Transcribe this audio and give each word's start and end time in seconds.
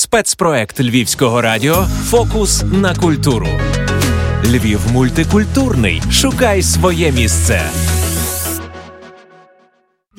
Спецпроект 0.00 0.80
Львівського 0.80 1.42
радіо 1.42 1.86
Фокус 2.04 2.62
на 2.72 2.94
культуру. 2.94 3.48
Львів 4.44 4.80
мультикультурний. 4.92 6.02
Шукай 6.10 6.62
своє 6.62 7.12
місце. 7.12 7.62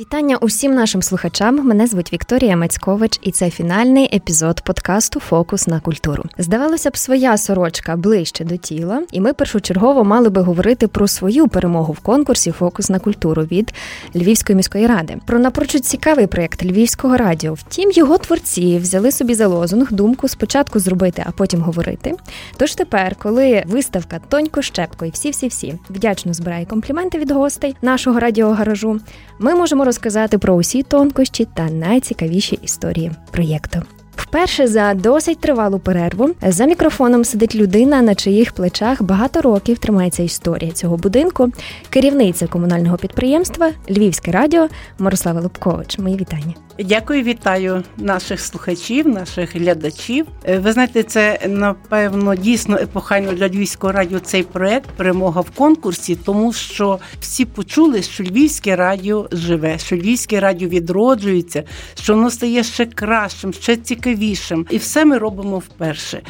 Вітання 0.02 0.38
усім 0.38 0.74
нашим 0.74 1.02
слухачам. 1.02 1.68
Мене 1.68 1.88
звуть 1.88 2.14
Вікторія 2.14 2.58
Мацькович, 2.58 3.20
і 3.22 3.32
це 3.32 3.50
фінальний 3.50 4.16
епізод 4.16 4.62
подкасту 4.62 5.20
Фокус 5.20 5.68
на 5.68 5.80
культуру. 5.80 6.24
Здавалося 6.38 6.90
б, 6.90 6.98
своя 6.98 7.38
сорочка 7.38 7.96
ближче 7.96 8.44
до 8.44 8.58
тіла, 8.58 9.04
і 9.12 9.22
ми 9.22 9.34
першочергово 9.34 10.04
мали 10.04 10.30
би 10.30 10.42
говорити 10.42 10.88
про 10.88 11.08
свою 11.08 11.48
перемогу 11.48 11.94
в 11.94 12.00
конкурсі 12.00 12.52
Фокус 12.52 12.90
на 12.90 13.00
культуру 13.00 13.44
від 13.44 13.74
Львівської 14.16 14.56
міської 14.56 14.88
ради. 14.88 15.18
Про 15.26 15.40
напрочуд 15.40 15.86
цікавий 15.86 16.28
проєкт 16.28 16.64
Львівського 16.64 17.18
радіо. 17.18 17.54
Втім, 17.54 17.92
його 17.92 18.18
творці 18.18 18.78
взяли 18.78 19.12
собі 19.12 19.34
за 19.34 19.48
лозунг 19.48 19.92
думку 19.92 20.28
спочатку 20.28 20.80
зробити, 20.80 21.24
а 21.28 21.32
потім 21.32 21.62
говорити. 21.62 22.14
Тож 22.58 22.76
тепер, 22.76 23.16
коли 23.16 23.64
виставка 23.68 24.20
Тонько 24.30 24.62
Щепко 24.62 25.06
і 25.06 25.10
всі 25.10 25.30
всі 25.30 25.48
всі 25.48 25.80
вдячно 25.90 26.34
збирає 26.34 26.66
компліменти 26.66 27.20
від 27.20 27.32
гостей 27.32 27.76
нашого 27.82 28.20
радіогаражу, 28.20 29.00
ми 29.42 29.56
можемо 29.56 29.86
розказати 29.86 30.38
про 30.38 30.54
усі 30.54 30.84
тонкощі 30.84 31.48
та 31.54 31.64
найцікавіші 31.70 32.60
історії 32.62 33.12
проєкту. 33.32 33.80
Вперше 34.16 34.68
за 34.68 34.94
досить 34.94 35.40
тривалу 35.40 35.80
перерву 35.80 36.30
за 36.48 36.66
мікрофоном 36.66 37.26
сидить 37.26 37.56
людина, 37.56 38.02
на 38.02 38.16
чиїх 38.16 38.52
плечах 38.52 39.02
багато 39.02 39.42
років 39.42 39.80
тримається 39.80 40.24
історія 40.24 40.72
цього 40.72 40.98
будинку. 40.98 41.50
Керівниця 41.90 42.48
комунального 42.48 42.98
підприємства 42.98 43.72
Львівське 43.90 44.32
радіо 44.32 44.68
Мирослава 45.00 45.42
Лубкович. 45.42 46.00
Мої 46.00 46.16
вітання. 46.16 46.54
Дякую, 46.80 47.24
вітаю 47.24 47.84
наших 47.98 48.40
слухачів, 48.40 49.08
наших 49.08 49.56
глядачів. 49.56 50.26
Е, 50.44 50.58
ви 50.58 50.72
знаєте, 50.72 51.04
це 51.04 51.40
напевно 51.48 52.36
дійсно 52.36 52.78
епохально 52.78 53.34
для 53.34 53.48
Львівського 53.48 53.94
радіо 53.94 54.20
цей 54.20 54.44
проект 54.44 54.90
Перемога 54.90 55.42
в 55.42 55.50
конкурсі, 55.50 56.16
тому 56.16 56.54
що 56.54 57.00
всі 57.20 57.46
почули, 57.46 58.02
що 58.02 58.24
Львівське 58.24 58.76
радіо 58.76 59.28
живе, 59.32 59.80
що 59.80 59.96
Львівське 59.96 60.40
радіо 60.40 60.70
відроджується, 60.70 61.64
що 62.02 62.16
воно 62.16 62.32
стає 62.32 62.64
ще 62.64 62.86
кращим, 62.86 63.54
ще 63.54 63.78
цікавішим. 63.78 64.66
І 64.70 64.78
все 64.78 65.06
ми 65.06 65.18
робимо 65.18 65.60
вперше. 65.60 66.22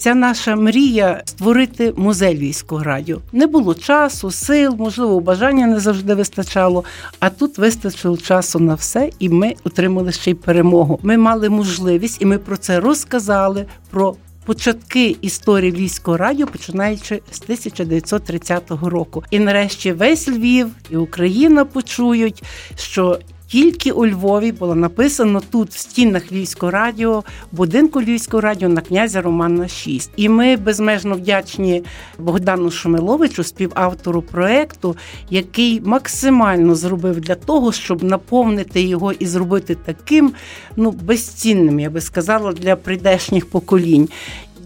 Ця 0.00 0.14
наша 0.14 0.56
мрія 0.56 1.22
створити 1.24 1.92
музей 1.96 2.36
Львівського 2.36 2.82
радіо. 2.82 3.18
Не 3.32 3.46
було 3.46 3.74
часу, 3.74 4.30
сил, 4.30 4.74
можливо, 4.78 5.20
бажання 5.20 5.66
не 5.66 5.80
завжди 5.80 6.14
вистачало. 6.14 6.84
А 7.18 7.30
тут 7.30 7.58
вистачило 7.58 8.16
часу 8.16 8.58
на 8.58 8.74
все, 8.74 9.10
і 9.18 9.28
ми 9.28 9.54
отримали 9.64 10.12
ще 10.12 10.30
й 10.30 10.34
перемогу. 10.34 11.00
Ми 11.02 11.16
мали 11.16 11.48
можливість, 11.48 12.22
і 12.22 12.26
ми 12.26 12.38
про 12.38 12.56
це 12.56 12.80
розказали. 12.80 13.66
про 13.90 14.14
Початки 14.44 15.16
історії 15.20 15.72
Львівського 15.72 16.16
радіо 16.16 16.46
починаючи 16.46 17.22
з 17.30 17.42
1930 17.42 18.70
року, 18.70 19.24
і 19.30 19.38
нарешті 19.38 19.92
весь 19.92 20.28
Львів 20.28 20.66
і 20.90 20.96
Україна 20.96 21.64
почують, 21.64 22.42
що 22.76 23.18
тільки 23.50 23.92
у 23.92 24.06
Львові 24.06 24.52
було 24.52 24.74
написано 24.74 25.42
тут, 25.50 25.70
в 25.70 25.78
стінах 25.78 26.32
Львівського 26.32 26.72
радіо, 26.72 27.24
будинку 27.52 28.02
Львівського 28.02 28.40
радіо 28.40 28.68
на 28.68 28.80
князя 28.80 29.22
Романа 29.22 29.68
6. 29.68 30.10
І 30.16 30.28
ми 30.28 30.56
безмежно 30.56 31.14
вдячні 31.14 31.82
Богдану 32.18 32.70
Шумиловичу, 32.70 33.44
співавтору 33.44 34.22
проекту, 34.22 34.96
який 35.30 35.80
максимально 35.80 36.74
зробив 36.74 37.20
для 37.20 37.34
того, 37.34 37.72
щоб 37.72 38.04
наповнити 38.04 38.82
його 38.82 39.12
і 39.12 39.26
зробити 39.26 39.74
таким 39.74 40.32
ну 40.76 40.90
безцінним, 40.90 41.80
я 41.80 41.90
би 41.90 42.00
сказала, 42.00 42.52
для 42.52 42.76
прийдешніх 42.76 43.50
поколінь. 43.50 44.08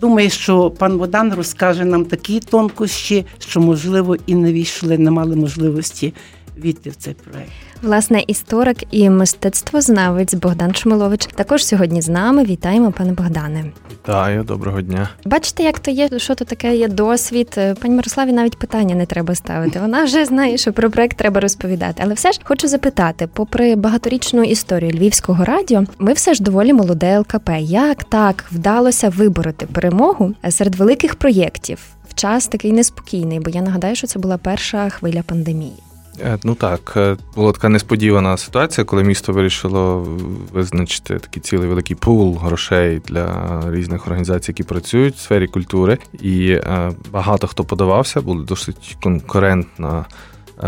Думаю, 0.01 0.31
що 0.31 0.71
пан 0.71 0.99
Богдан 0.99 1.35
розкаже 1.35 1.85
нам 1.85 2.05
такі 2.05 2.41
тонкощі, 2.41 3.27
що 3.39 3.61
можливо 3.61 4.17
і 4.27 4.35
не 4.35 4.53
війшли, 4.53 4.99
не 4.99 5.11
мали 5.11 5.37
можливості 5.37 6.15
війти 6.57 6.91
в 6.91 6.97
цей 6.97 7.15
проект. 7.15 7.53
Власне, 7.85 8.25
історик 8.27 8.77
і 8.91 9.11
мистецтвознавець 9.11 10.35
Богдан 10.35 10.75
Шмилович 10.75 11.27
також 11.27 11.67
сьогодні 11.67 12.03
з 12.03 12.09
нами. 12.09 12.45
Вітаємо, 12.45 12.93
пане 12.93 13.13
Богдане. 13.13 13.65
Вітаю, 13.93 14.43
доброго 14.43 14.81
дня. 14.81 15.09
Бачите, 15.25 15.63
як 15.63 15.79
то 15.79 15.91
є, 15.91 16.09
що 16.17 16.35
то 16.35 16.45
таке 16.45 16.77
є 16.77 16.89
досвід. 16.89 17.61
Пані 17.81 17.95
Мирославі 17.95 18.33
навіть 18.33 18.59
питання 18.59 18.95
не 18.95 19.07
треба 19.07 19.35
ставити. 19.35 19.81
Вона 19.81 20.05
вже 20.05 20.25
знає, 20.25 20.59
що 20.59 20.73
про 20.73 20.91
проект 20.91 21.17
треба 21.17 21.41
розповідати. 21.41 22.03
Але 22.07 22.15
все 22.15 22.33
ж 22.33 22.41
хочу 22.45 22.69
запитати, 22.69 23.29
попри 23.35 23.77
багаторічну 23.77 24.45
історію 24.45 24.93
Львівського 24.93 25.45
радіо, 25.45 25.85
ми 25.99 26.13
все 26.13 26.35
ж 26.35 26.43
доволі 26.43 26.73
молоде 26.73 27.19
ЛКП. 27.19 27.51
Як 27.61 28.05
так 28.05 28.45
вдалося 28.53 29.09
вибороти 29.09 29.67
перемогу 29.67 30.35
серед 30.51 30.75
великих 30.75 31.15
проєктів 31.15 31.79
в 32.09 32.15
час 32.15 32.47
такий 32.47 32.73
неспокійний? 32.73 33.41
Бо 33.41 33.51
я 33.51 33.63
нагадаю, 33.63 33.95
що 33.95 34.07
це 34.07 34.19
була 34.19 34.39
перша 34.39 34.89
хвиля 34.89 35.23
пандемії. 35.23 35.83
Е, 36.21 36.39
ну 36.45 36.55
так, 36.55 36.93
е, 36.97 37.17
була 37.37 37.53
така 37.53 37.69
несподівана 37.69 38.37
ситуація, 38.37 38.85
коли 38.85 39.05
місто 39.05 39.33
вирішило 39.33 40.07
визначити 40.53 41.19
такий 41.19 41.43
цілий 41.43 41.69
великий 41.69 41.97
пул 41.97 42.37
грошей 42.37 43.03
для 43.07 43.61
різних 43.71 44.07
організацій, 44.07 44.51
які 44.51 44.63
працюють 44.63 45.15
в 45.15 45.19
сфері 45.19 45.47
культури. 45.47 45.99
І 46.21 46.51
е, 46.51 46.93
багато 47.13 47.47
хто 47.47 47.65
подавався, 47.65 48.21
була 48.21 48.43
досить 48.43 48.97
конкурентна. 49.03 50.05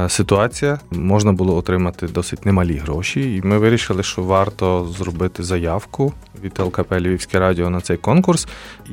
Ситуація 0.08 0.80
можна 0.90 1.32
було 1.32 1.56
отримати 1.56 2.06
досить 2.06 2.46
немалі 2.46 2.76
гроші, 2.76 3.36
і 3.36 3.42
ми 3.42 3.58
вирішили, 3.58 4.02
що 4.02 4.22
варто 4.22 4.88
зробити 4.98 5.42
заявку 5.42 6.12
від 6.44 6.60
ЛКП 6.60 6.92
Львівське 6.92 7.38
радіо 7.38 7.70
на 7.70 7.80
цей 7.80 7.96
конкурс. 7.96 8.48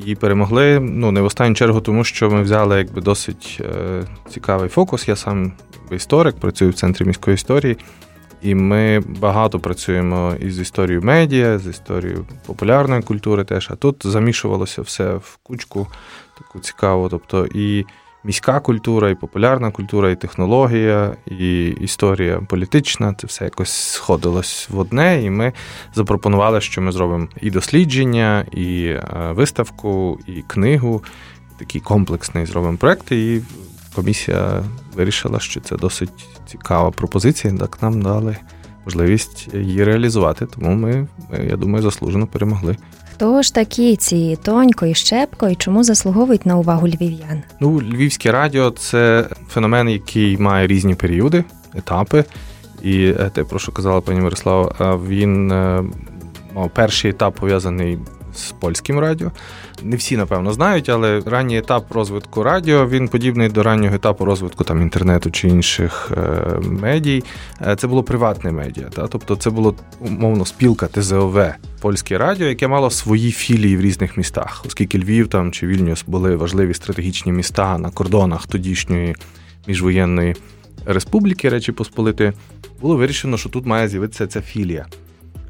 І 0.06 0.14
перемогли 0.14 0.80
ну 0.80 1.10
не 1.12 1.20
в 1.20 1.24
останню 1.24 1.54
чергу, 1.54 1.80
тому 1.80 2.04
що 2.04 2.30
ми 2.30 2.42
взяли 2.42 2.78
якби 2.78 3.00
досить 3.00 3.60
е, 3.60 4.02
цікавий 4.30 4.68
фокус. 4.68 5.08
Я 5.08 5.16
сам 5.16 5.52
історик, 5.90 6.36
працюю 6.36 6.70
в 6.70 6.74
центрі 6.74 7.04
міської 7.04 7.34
історії. 7.34 7.76
І 8.42 8.54
ми 8.54 9.00
багато 9.00 9.60
працюємо 9.60 10.34
із 10.40 10.58
історією 10.58 11.02
медіа, 11.02 11.58
з 11.58 11.66
історією 11.66 12.26
популярної 12.46 13.02
культури 13.02 13.44
теж. 13.44 13.68
А 13.70 13.74
тут 13.74 13.96
замішувалося 14.06 14.82
все 14.82 15.14
в 15.14 15.38
кучку 15.42 15.86
таку 16.38 16.58
цікаву. 16.58 17.08
Тобто 17.08 17.46
і 17.54 17.84
міська 18.24 18.60
культура, 18.60 19.10
і 19.10 19.14
популярна 19.14 19.70
культура, 19.70 20.10
і 20.10 20.16
технологія, 20.16 21.16
і 21.26 21.66
історія 21.66 22.40
політична. 22.48 23.14
Це 23.14 23.26
все 23.26 23.44
якось 23.44 23.72
сходилось 23.72 24.68
в 24.70 24.78
одне. 24.78 25.24
І 25.24 25.30
ми 25.30 25.52
запропонували, 25.94 26.60
що 26.60 26.82
ми 26.82 26.92
зробимо 26.92 27.28
і 27.40 27.50
дослідження, 27.50 28.46
і 28.52 28.84
е, 28.84 29.02
виставку, 29.32 30.18
і 30.26 30.42
книгу. 30.42 31.02
Такий 31.58 31.80
комплексний 31.80 32.46
зробимо 32.46 32.76
проект. 32.76 33.12
І 33.12 33.42
комісія 33.94 34.62
вирішила, 34.94 35.40
що 35.40 35.60
це 35.60 35.76
досить 35.76 36.28
цікава 36.46 36.90
пропозиція, 36.90 37.54
так 37.58 37.82
нам 37.82 38.02
дали 38.02 38.36
можливість 38.84 39.54
її 39.54 39.84
реалізувати. 39.84 40.46
Тому 40.46 40.74
ми, 40.74 41.06
я 41.48 41.56
думаю, 41.56 41.82
заслужено 41.82 42.26
перемогли. 42.26 42.76
Хто 43.14 43.42
ж 43.42 43.54
такі 43.54 43.96
ці 43.96 44.38
Тонько 44.42 44.86
і 44.86 44.94
Щепко, 44.94 45.48
і 45.48 45.54
чому 45.54 45.84
заслуговують 45.84 46.46
на 46.46 46.56
увагу 46.56 46.88
львів'ян? 46.88 47.42
Ну, 47.60 47.80
Львівське 47.80 48.32
радіо 48.32 48.70
це 48.70 49.28
феномен, 49.48 49.88
який 49.88 50.38
має 50.38 50.66
різні 50.66 50.94
періоди, 50.94 51.44
етапи. 51.74 52.24
І 52.82 53.04
е, 53.04 53.30
те, 53.34 53.44
про 53.44 53.58
що 53.58 53.72
казала 53.72 54.00
пані 54.00 54.20
Мирослава, 54.20 55.00
він 55.08 55.52
е, 55.52 55.84
мав 56.54 56.70
перший 56.74 57.10
етап 57.10 57.34
пов'язаний 57.34 57.98
з 58.34 58.52
польським 58.52 58.98
радіо. 58.98 59.30
Не 59.84 59.96
всі, 59.96 60.16
напевно, 60.16 60.52
знають, 60.52 60.88
але 60.88 61.20
ранній 61.26 61.58
етап 61.58 61.92
розвитку 61.92 62.42
радіо 62.42 62.88
він 62.88 63.08
подібний 63.08 63.48
до 63.48 63.62
раннього 63.62 63.94
етапу 63.94 64.24
розвитку 64.24 64.64
там 64.64 64.82
інтернету 64.82 65.30
чи 65.30 65.48
інших 65.48 66.12
е, 66.16 66.58
медій. 66.60 67.24
Е, 67.66 67.76
це 67.76 67.86
було 67.86 68.02
приватне 68.02 68.52
медіа. 68.52 68.84
Та? 68.84 69.06
Тобто 69.06 69.36
це 69.36 69.50
було 69.50 69.74
умовно 70.00 70.44
спілка 70.44 70.88
ТЗОВ 70.88 71.38
польське 71.80 72.18
радіо, 72.18 72.48
яке 72.48 72.68
мало 72.68 72.90
свої 72.90 73.32
філії 73.32 73.76
в 73.76 73.80
різних 73.80 74.16
містах, 74.16 74.62
оскільки 74.66 74.98
Львів 74.98 75.28
там 75.28 75.52
чи 75.52 75.66
Вільнюс 75.66 76.04
були 76.06 76.36
важливі 76.36 76.74
стратегічні 76.74 77.32
міста 77.32 77.78
на 77.78 77.90
кордонах 77.90 78.46
тодішньої 78.46 79.16
міжвоєнної 79.68 80.36
республіки 80.86 81.48
Речі 81.48 81.72
Посполити, 81.72 82.32
було 82.80 82.96
вирішено, 82.96 83.38
що 83.38 83.48
тут 83.48 83.66
має 83.66 83.88
з'явитися 83.88 84.26
ця 84.26 84.40
філія. 84.40 84.86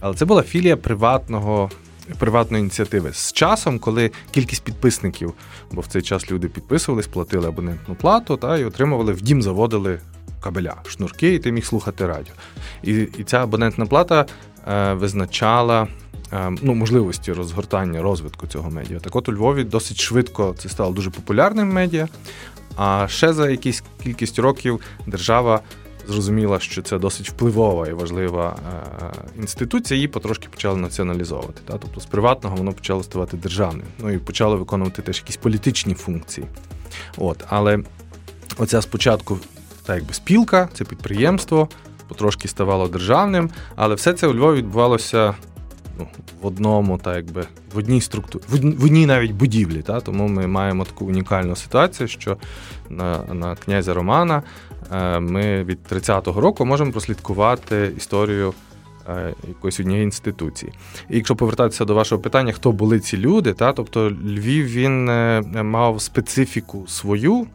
Але 0.01 0.15
це 0.15 0.25
була 0.25 0.43
філія 0.43 0.77
приватного 0.77 1.71
приватної 2.19 2.61
ініціативи. 2.61 3.13
З 3.13 3.33
часом, 3.33 3.79
коли 3.79 4.11
кількість 4.31 4.65
підписників, 4.65 5.33
бо 5.73 5.81
в 5.81 5.87
цей 5.87 6.03
час 6.03 6.31
люди 6.31 6.49
підписувались, 6.49 7.07
платили 7.07 7.49
абонентну 7.49 7.95
плату 7.95 8.37
та 8.37 8.59
і 8.59 8.65
отримували 8.65 9.13
в 9.13 9.23
дім, 9.23 9.43
заводили 9.43 10.01
кабеля, 10.41 10.75
шнурки, 10.87 11.35
і 11.35 11.39
ти 11.39 11.53
міг 11.53 11.65
слухати 11.65 12.07
радіо. 12.07 12.35
І 12.83 12.93
і 12.93 13.25
ця 13.25 13.43
абонентна 13.43 13.87
плата 13.87 14.27
е, 14.69 14.93
визначала. 14.93 15.89
Е, 16.33 16.53
ну, 16.63 16.75
можливості 16.75 17.33
розгортання 17.33 18.03
розвитку 18.03 18.47
цього 18.47 18.71
медіа. 18.71 19.01
Так 19.01 19.17
от 19.17 19.29
у 19.29 19.33
Львові 19.33 19.65
досить 19.65 20.01
швидко 20.01 20.55
це 20.59 20.69
стало 20.69 20.93
дуже 20.93 21.11
популярним 21.11 21.73
медіа. 21.73 22.09
А 22.77 23.07
ще 23.09 23.33
за 23.33 23.51
якісь 23.51 23.85
кількість 24.03 24.39
років 24.39 24.81
держава 25.07 25.61
зрозуміла, 26.09 26.61
що 26.61 26.83
це 26.83 26.99
досить 26.99 27.31
впливова 27.31 27.89
і 27.89 27.93
важлива 27.93 28.57
інституція, 29.39 29.97
її 29.97 30.09
потрошки 30.09 30.49
почали 30.51 30.77
націоналізовувати. 30.77 31.61
Та? 31.65 31.79
Тобто 31.79 32.01
з 32.01 32.07
приватного 32.07 32.57
воно 32.57 32.73
почало 32.73 33.03
ставати 33.03 33.37
державним. 33.37 33.87
Ну 33.99 34.11
і 34.11 34.19
почало 34.19 34.57
виконувати 34.57 35.03
теж 35.03 35.19
якісь 35.19 35.37
політичні 35.37 35.95
функції. 35.95 36.47
От, 37.19 37.45
Але 37.49 37.79
оця 38.59 38.83
спочатку 38.83 39.39
так 39.87 39.97
якби 39.97 40.15
спілка, 40.15 40.69
це 40.75 40.85
підприємство, 40.85 41.69
потрошки 42.09 42.49
ставало 42.49 42.89
державним, 42.89 43.51
але 43.77 43.95
все 43.95 44.13
це 44.13 44.27
у 44.27 44.35
Львові 44.35 44.57
відбувалося 44.57 45.35
ну, 45.99 46.09
в 46.43 46.47
одному, 46.47 46.99
так 46.99 47.17
якби 47.17 47.47
в 47.75 47.79
одній 47.79 48.01
структурі, 48.01 48.43
в 48.49 48.85
одній 48.85 49.07
навіть 49.07 49.33
будівлі. 49.33 49.83
Та? 49.83 50.01
Тому 50.01 50.29
ми 50.29 50.47
маємо 50.47 50.85
таку 50.85 51.05
унікальну 51.05 51.57
ситуацію, 51.57 52.09
що 52.09 52.37
на 52.89 53.19
на 53.35 53.57
князя 53.57 53.95
Романа 53.95 54.37
е, 54.37 54.74
ми 55.21 55.65
від 55.65 55.79
30-го 55.93 56.41
року 56.41 56.65
можемо 56.65 56.93
прослідкувати 56.93 57.93
історію. 57.97 58.55
Е, 59.09 59.35
якоїсь 59.49 59.81
однієї 59.81 60.05
інституції. 60.05 60.73
І 61.11 61.17
якщо 61.17 61.37
повертатися 61.37 61.85
до 61.85 61.95
вашого 61.95 62.23
питання, 62.23 62.53
хто 62.53 62.73
були 62.73 63.01
ці 63.01 63.17
люди, 63.17 63.53
та 63.53 63.73
тобто 63.73 64.11
Львів 64.11 64.67
він 64.67 65.09
е, 65.09 65.43
мав 65.63 66.03
специфіку 66.03 66.87
свою, 66.87 67.47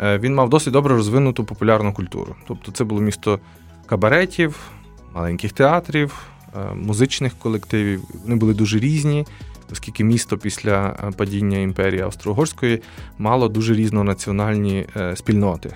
він 0.00 0.34
мав 0.34 0.48
досить 0.48 0.72
добре 0.72 0.94
розвинуту 0.94 1.44
популярну 1.44 1.92
культуру. 1.92 2.36
Тобто, 2.48 2.72
це 2.72 2.84
було 2.84 3.00
місто 3.00 3.38
кабаретів, 3.86 4.70
маленьких 5.14 5.52
театрів, 5.52 6.28
Е, 6.56 6.74
музичних 6.74 7.34
колективів. 7.34 8.02
Вони 8.24 8.36
були 8.36 8.54
дуже 8.54 8.78
різні, 8.78 9.26
оскільки 9.72 10.04
місто 10.04 10.38
після 10.38 10.96
е, 11.04 11.10
падіння 11.16 11.58
імперії 11.58 12.02
Австро-Угорської 12.02 12.82
мало 13.18 13.48
дуже 13.48 13.74
різнонаціональні 13.74 14.86
е, 14.96 15.16
спільноти. 15.16 15.74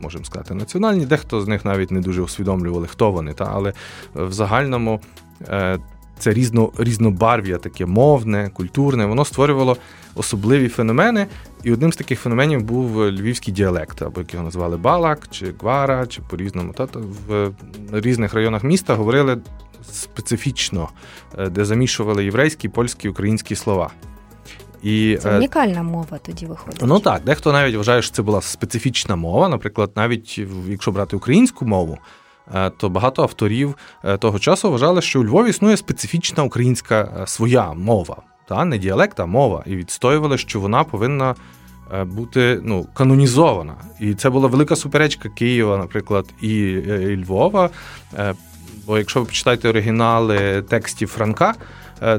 Можемо 0.00 0.24
сказати, 0.24 0.54
національні, 0.54 1.06
дехто 1.06 1.40
з 1.40 1.48
них 1.48 1.64
навіть 1.64 1.90
не 1.90 2.00
дуже 2.00 2.22
усвідомлювали, 2.22 2.86
хто 2.86 3.10
вони, 3.10 3.32
та 3.32 3.50
але 3.54 3.72
в 4.14 4.32
загальному 4.32 5.00
це 6.20 6.32
різно, 6.32 6.72
різнобарв'я, 6.78 7.58
таке 7.58 7.86
мовне, 7.86 8.50
культурне, 8.54 9.06
воно 9.06 9.24
створювало 9.24 9.76
особливі 10.14 10.68
феномени. 10.68 11.26
І 11.64 11.72
одним 11.72 11.92
з 11.92 11.96
таких 11.96 12.20
феноменів 12.20 12.62
був 12.62 13.10
львівський 13.10 13.54
діалект, 13.54 14.02
або 14.02 14.20
як 14.20 14.34
його 14.34 14.44
назвали 14.44 14.76
Балак, 14.76 15.28
чи 15.30 15.54
Гвара, 15.60 16.06
чи 16.06 16.22
по-різному. 16.22 16.72
Та, 16.72 16.88
в 17.28 17.52
різних 17.92 18.34
районах 18.34 18.64
міста 18.64 18.94
говорили 18.94 19.38
специфічно, 19.92 20.88
е, 21.38 21.48
де 21.48 21.64
замішували 21.64 22.24
єврейські, 22.24 22.68
польські, 22.68 23.08
українські 23.08 23.56
слова. 23.56 23.90
І, 24.82 25.18
Це 25.22 25.30
е, 25.30 25.36
унікальна 25.36 25.82
мова 25.82 26.18
тоді 26.22 26.46
виходить. 26.46 26.80
Ну 26.82 27.00
так, 27.00 27.22
дехто 27.24 27.52
навіть 27.52 27.76
вважає, 27.76 28.02
що 28.02 28.12
це 28.12 28.22
була 28.22 28.40
специфічна 28.40 29.16
мова. 29.16 29.48
Наприклад, 29.48 29.90
навіть 29.96 30.40
якщо 30.68 30.92
брати 30.92 31.16
українську 31.16 31.66
мову, 31.66 31.98
е, 32.54 32.70
то 32.70 32.88
багато 32.88 33.22
авторів 33.22 33.74
того 34.18 34.38
часу 34.38 34.70
вважали, 34.70 35.02
що 35.02 35.20
у 35.20 35.24
Львові 35.24 35.50
існує 35.50 35.76
специфічна 35.76 36.42
українська 36.42 37.24
своя 37.26 37.72
мова, 37.72 38.16
та 38.48 38.64
не 38.64 38.78
діалект, 38.78 39.20
а 39.20 39.26
мова, 39.26 39.62
і 39.66 39.76
відстоювали, 39.76 40.38
що 40.38 40.60
вона 40.60 40.84
повинна 40.84 41.34
бути 42.04 42.60
ну, 42.62 42.86
канонізована. 42.94 43.74
І 44.00 44.14
це 44.14 44.30
була 44.30 44.48
велика 44.48 44.76
суперечка 44.76 45.28
Києва, 45.28 45.78
наприклад, 45.78 46.26
і 46.42 46.82
Львова 47.24 47.70
Бо 48.90 48.98
якщо 48.98 49.20
ви 49.20 49.26
почитаєте 49.26 49.68
оригінали 49.68 50.62
текстів 50.62 51.08
Франка, 51.08 51.50
е, 51.50 51.54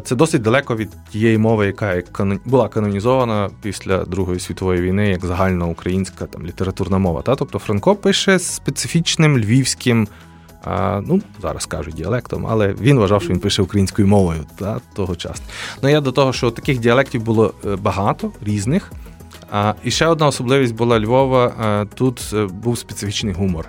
це 0.04 0.16
досить 0.16 0.42
далеко 0.42 0.76
від 0.76 0.90
тієї 1.12 1.38
мови, 1.38 1.66
яка 1.66 2.02
була 2.46 2.68
канонізована 2.68 3.50
після 3.62 4.06
Другої 4.06 4.40
світової 4.40 4.82
війни, 4.82 5.10
як 5.10 5.26
загальна 5.26 5.66
українська 5.66 6.26
там 6.26 6.46
літературна 6.46 6.98
мова. 6.98 7.22
Та? 7.22 7.36
Тобто 7.36 7.60
Франко 7.60 7.96
пише 7.96 8.40
специфічним 8.40 9.38
львівським. 9.38 10.08
А, 10.64 11.02
ну, 11.06 11.22
зараз 11.42 11.66
кажуть 11.66 11.96
діалектом, 11.96 12.48
але 12.50 12.74
він 12.74 13.00
вважав, 13.00 13.22
що 13.22 13.34
він 13.34 13.40
пише 13.40 13.62
українською 13.62 14.08
мовою 14.08 14.40
та, 14.56 14.82
того 14.96 15.16
часу. 15.16 15.42
Ну, 15.84 15.90
я 15.90 16.02
до 16.02 16.12
того, 16.12 16.34
що 16.34 16.52
таких 16.52 16.80
діалектів 16.80 17.24
було 17.24 17.54
е, 17.66 17.76
багато 17.76 18.32
різних. 18.42 18.92
А, 19.52 19.74
І 19.84 19.92
ще 19.92 20.08
одна 20.08 20.28
особливість 20.28 20.76
була 20.76 21.00
Львова. 21.00 21.86
Тут 21.96 22.32
е, 22.34 22.46
був 22.46 22.78
специфічний 22.78 23.34
гумор. 23.34 23.68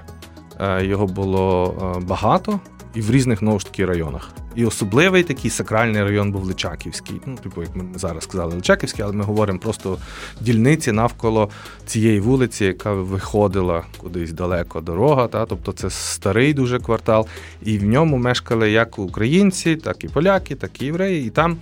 Його 0.81 1.06
було 1.06 1.75
багато 2.09 2.61
і 2.94 3.00
в 3.00 3.11
різних 3.11 3.39
знову 3.39 3.59
ж 3.59 3.67
таки 3.67 3.85
районах. 3.85 4.31
І 4.55 4.65
особливий 4.65 5.23
такий 5.23 5.50
сакральний 5.50 6.03
район 6.03 6.33
був 6.33 6.44
Личаківський. 6.44 7.21
Ну, 7.27 7.37
типу, 7.37 7.62
як 7.62 7.77
ми 7.77 7.85
зараз 7.94 8.25
сказали, 8.25 8.55
Личаківський, 8.55 9.05
але 9.05 9.12
ми 9.12 9.25
говоримо 9.25 9.59
просто 9.59 9.99
дільниці 10.41 10.93
навколо 10.93 11.50
цієї 11.87 12.21
вулиці, 12.21 12.65
яка 12.65 12.93
виходила 12.93 13.85
кудись 13.99 14.33
далеко 14.33 14.81
дорога. 14.81 15.29
Та? 15.29 15.47
Тобто 15.47 15.73
це 15.73 15.91
старий 15.91 16.55
дуже 16.55 16.79
квартал, 16.79 17.27
і 17.62 17.79
в 17.79 17.85
ньому 17.85 18.17
мешкали 18.17 18.71
як 18.71 18.99
українці, 18.99 19.77
так 19.77 20.05
і 20.05 20.09
поляки, 20.09 20.55
так 20.55 20.83
і 20.83 20.85
євреї. 20.85 21.27
І 21.27 21.31
там 21.31 21.56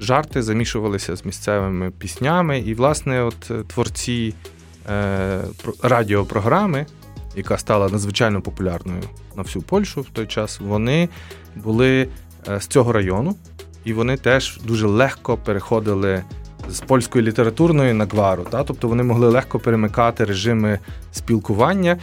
жарти 0.00 0.42
замішувалися 0.42 1.16
з 1.16 1.24
місцевими 1.24 1.90
піснями. 1.90 2.58
І, 2.58 2.74
власне, 2.74 3.22
от 3.22 3.50
е, 3.50 3.62
творці 3.66 4.34
е, 4.90 5.40
радіопрограми 5.82 6.86
яка 7.36 7.58
стала 7.58 7.88
надзвичайно 7.88 8.40
популярною 8.40 9.02
на 9.36 9.42
всю 9.42 9.62
Польщу 9.62 10.00
в 10.00 10.10
той 10.10 10.26
час, 10.26 10.60
вони 10.60 11.08
були 11.56 12.08
е, 12.48 12.60
з 12.60 12.66
цього 12.66 12.92
району, 12.92 13.36
і 13.84 13.92
вони 13.92 14.16
теж 14.16 14.60
дуже 14.64 14.86
легко 14.86 15.36
переходили 15.36 16.22
з 16.70 16.80
польської 16.80 17.24
літературної 17.24 17.92
на 17.92 18.04
гвару. 18.04 18.46
Та? 18.50 18.64
Тобто 18.64 18.88
вони 18.88 19.02
могли 19.02 19.28
легко 19.28 19.58
перемикати 19.58 20.24
режими 20.24 20.78
спілкування, 21.12 21.96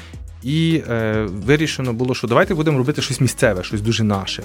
і 0.44 0.84
е, 0.90 1.28
вирішено 1.46 1.94
було, 1.94 2.16
що 2.16 2.28
давайте 2.28 2.56
будемо 2.56 2.78
робити 2.78 3.02
щось 3.02 3.22
місцеве, 3.22 3.64
щось 3.64 3.82
дуже 3.82 4.04
наше. 4.04 4.44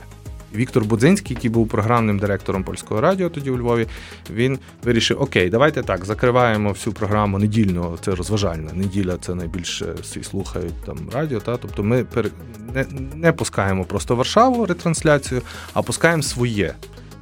Віктор 0.55 0.85
Будзинський, 0.85 1.37
який 1.37 1.51
був 1.51 1.69
програмним 1.69 2.19
директором 2.19 2.65
польського 2.65 3.01
радіо 3.01 3.29
тоді 3.29 3.51
у 3.51 3.59
Львові, 3.59 3.87
він 4.31 4.59
вирішив: 4.85 5.23
Окей, 5.23 5.51
давайте 5.51 5.83
так, 5.83 6.05
закриваємо 6.05 6.73
всю 6.73 6.95
програму 6.95 7.39
недільного, 7.39 7.99
це 8.01 8.15
розважальна. 8.15 8.73
Неділя 8.75 9.17
це 9.17 9.35
найбільше 9.35 9.95
всі 10.03 10.23
слухають 10.23 10.85
там 10.87 10.99
радіо. 11.13 11.41
Та 11.41 11.57
тобто 11.57 11.83
ми 11.83 12.07
не, 12.75 12.87
не 13.15 13.33
пускаємо 13.33 13.85
просто 13.85 14.17
Варшаву 14.17 14.67
ретрансляцію, 14.67 15.43
а 15.73 15.83
пускаємо 15.83 16.23
своє. 16.23 16.75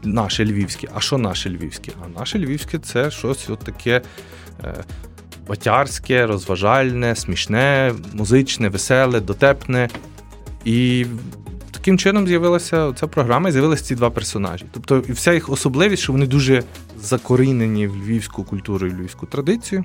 Наше 0.05 0.44
львівське. 0.44 0.88
А 0.94 1.00
що 1.00 1.19
наше 1.19 1.50
львівське? 1.50 1.93
А 2.05 2.19
наше 2.19 2.38
львівське 2.38 2.78
це 2.78 3.11
щось 3.11 3.50
от 3.50 3.58
таке 3.58 4.02
е, 4.64 4.75
батярське, 5.49 6.26
розважальне, 6.26 7.17
смішне, 7.17 7.94
музичне, 8.12 8.69
веселе, 8.69 9.20
дотепне. 9.20 9.88
І 10.64 11.06
таким 11.87 11.99
чином 11.99 12.27
з'явилася 12.27 12.93
ця 12.93 13.06
програма 13.06 13.49
і 13.49 13.53
з'явилися 13.53 13.85
ці 13.85 13.94
два 13.94 14.11
персонажі. 14.11 14.65
Тобто, 14.73 15.03
і 15.09 15.12
вся 15.12 15.33
їх 15.33 15.50
особливість, 15.50 16.03
що 16.03 16.12
вони 16.12 16.27
дуже 16.27 16.62
закорінені 17.00 17.87
в 17.87 17.97
львівську 17.97 18.44
культуру 18.44 18.87
і 18.87 18.90
львівську 18.90 19.26
традицію, 19.26 19.85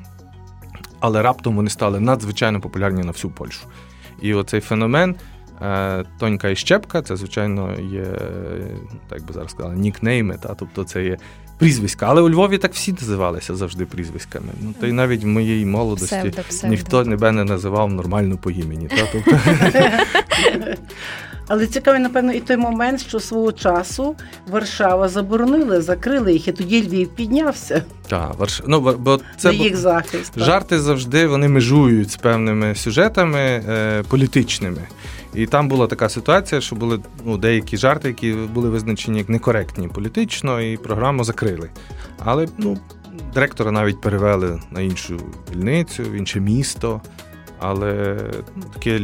але 0.99 1.21
раптом 1.21 1.55
вони 1.55 1.69
стали 1.69 1.99
надзвичайно 1.99 2.61
популярні 2.61 3.03
на 3.03 3.11
всю 3.11 3.31
Польщу. 3.31 3.61
І 4.21 4.33
оцей 4.33 4.61
феномен. 4.61 5.15
Е, 5.61 6.03
Тонька 6.19 6.49
і 6.49 6.55
Щепка, 6.55 7.01
це, 7.01 7.15
звичайно, 7.15 7.79
є, 7.91 8.05
так 9.09 9.25
би 9.25 9.33
зараз 9.33 9.51
сказали, 9.51 9.75
нікнейми, 9.75 10.37
та, 10.43 10.55
тобто 10.55 10.83
це 10.83 11.03
є 11.03 11.17
прізвиська. 11.57 12.05
Але 12.09 12.21
у 12.21 12.29
Львові 12.29 12.57
так 12.57 12.73
всі 12.73 12.91
називалися 12.91 13.55
завжди 13.55 13.85
прізвиськами. 13.85 14.47
Ну, 14.61 14.73
Та 14.79 14.87
й 14.87 14.91
навіть 14.91 15.23
в 15.23 15.27
моїй 15.27 15.65
молодості 15.65 16.15
псевдо, 16.15 16.41
псевдо. 16.49 16.67
ніхто 16.67 17.03
тебе 17.03 17.31
не 17.31 17.43
називав 17.43 17.93
нормально 17.93 18.37
по 18.37 18.51
імені. 18.51 18.87
Та, 18.87 19.07
тобто... 19.11 19.37
Але 21.47 21.67
цікавий, 21.67 22.01
напевно, 22.01 22.33
і 22.33 22.39
той 22.39 22.57
момент, 22.57 23.01
що 23.01 23.19
свого 23.19 23.51
часу 23.51 24.15
Варшава 24.47 25.09
заборонили, 25.09 25.81
закрили 25.81 26.33
їх, 26.33 26.47
і 26.47 26.51
тоді 26.51 26.87
Львів 26.87 27.07
піднявся. 27.07 27.83
Так, 28.07 28.35
Варш... 28.37 28.61
ну, 28.67 28.95
бо 28.99 29.19
це 29.37 29.53
їх 29.53 29.77
захист. 29.77 30.39
Жарти 30.39 30.79
завжди 30.79 31.27
вони 31.27 31.47
межують 31.47 32.11
з 32.11 32.15
певними 32.15 32.75
сюжетами 32.75 33.39
е, 33.39 34.03
політичними. 34.07 34.81
І 35.33 35.45
там 35.45 35.67
була 35.67 35.87
така 35.87 36.09
ситуація, 36.09 36.61
що 36.61 36.75
були 36.75 36.99
ну, 37.25 37.37
деякі 37.37 37.77
жарти, 37.77 38.07
які 38.07 38.31
були 38.33 38.69
визначені 38.69 39.17
як 39.17 39.29
некоректні 39.29 39.87
політично, 39.87 40.61
і 40.61 40.77
програму 40.77 41.23
закрили. 41.23 41.69
Але 42.19 42.47
ну, 42.57 42.77
директора 43.33 43.71
навіть 43.71 44.01
перевели 44.01 44.61
на 44.71 44.81
іншу 44.81 45.19
дільницю, 45.49 46.03
в 46.03 46.11
інше 46.13 46.39
місто. 46.39 47.01
Але 47.63 48.17
ну, 48.55 48.63
таке 48.73 48.99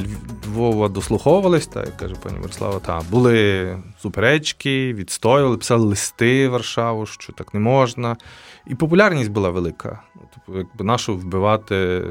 Львова 0.48 0.89
дослуховувались, 0.89 1.67
так 1.67 1.98
каже 1.98 2.15
пані 2.24 2.39
Мирослава, 2.39 2.79
та 2.79 3.01
були 3.10 3.77
суперечки, 4.01 4.93
відстоювали, 4.93 5.57
писали 5.57 5.86
листи 5.86 6.48
в 6.48 6.51
Варшаву, 6.51 7.05
що 7.05 7.34
так 7.34 7.53
не 7.53 7.60
можна. 7.60 8.17
І 8.67 8.75
популярність 8.75 9.31
була 9.31 9.50
велика. 9.50 10.01
Тобто, 10.13 10.60
якби 10.60 10.86
нашу 10.86 11.15
вбивати 11.15 12.03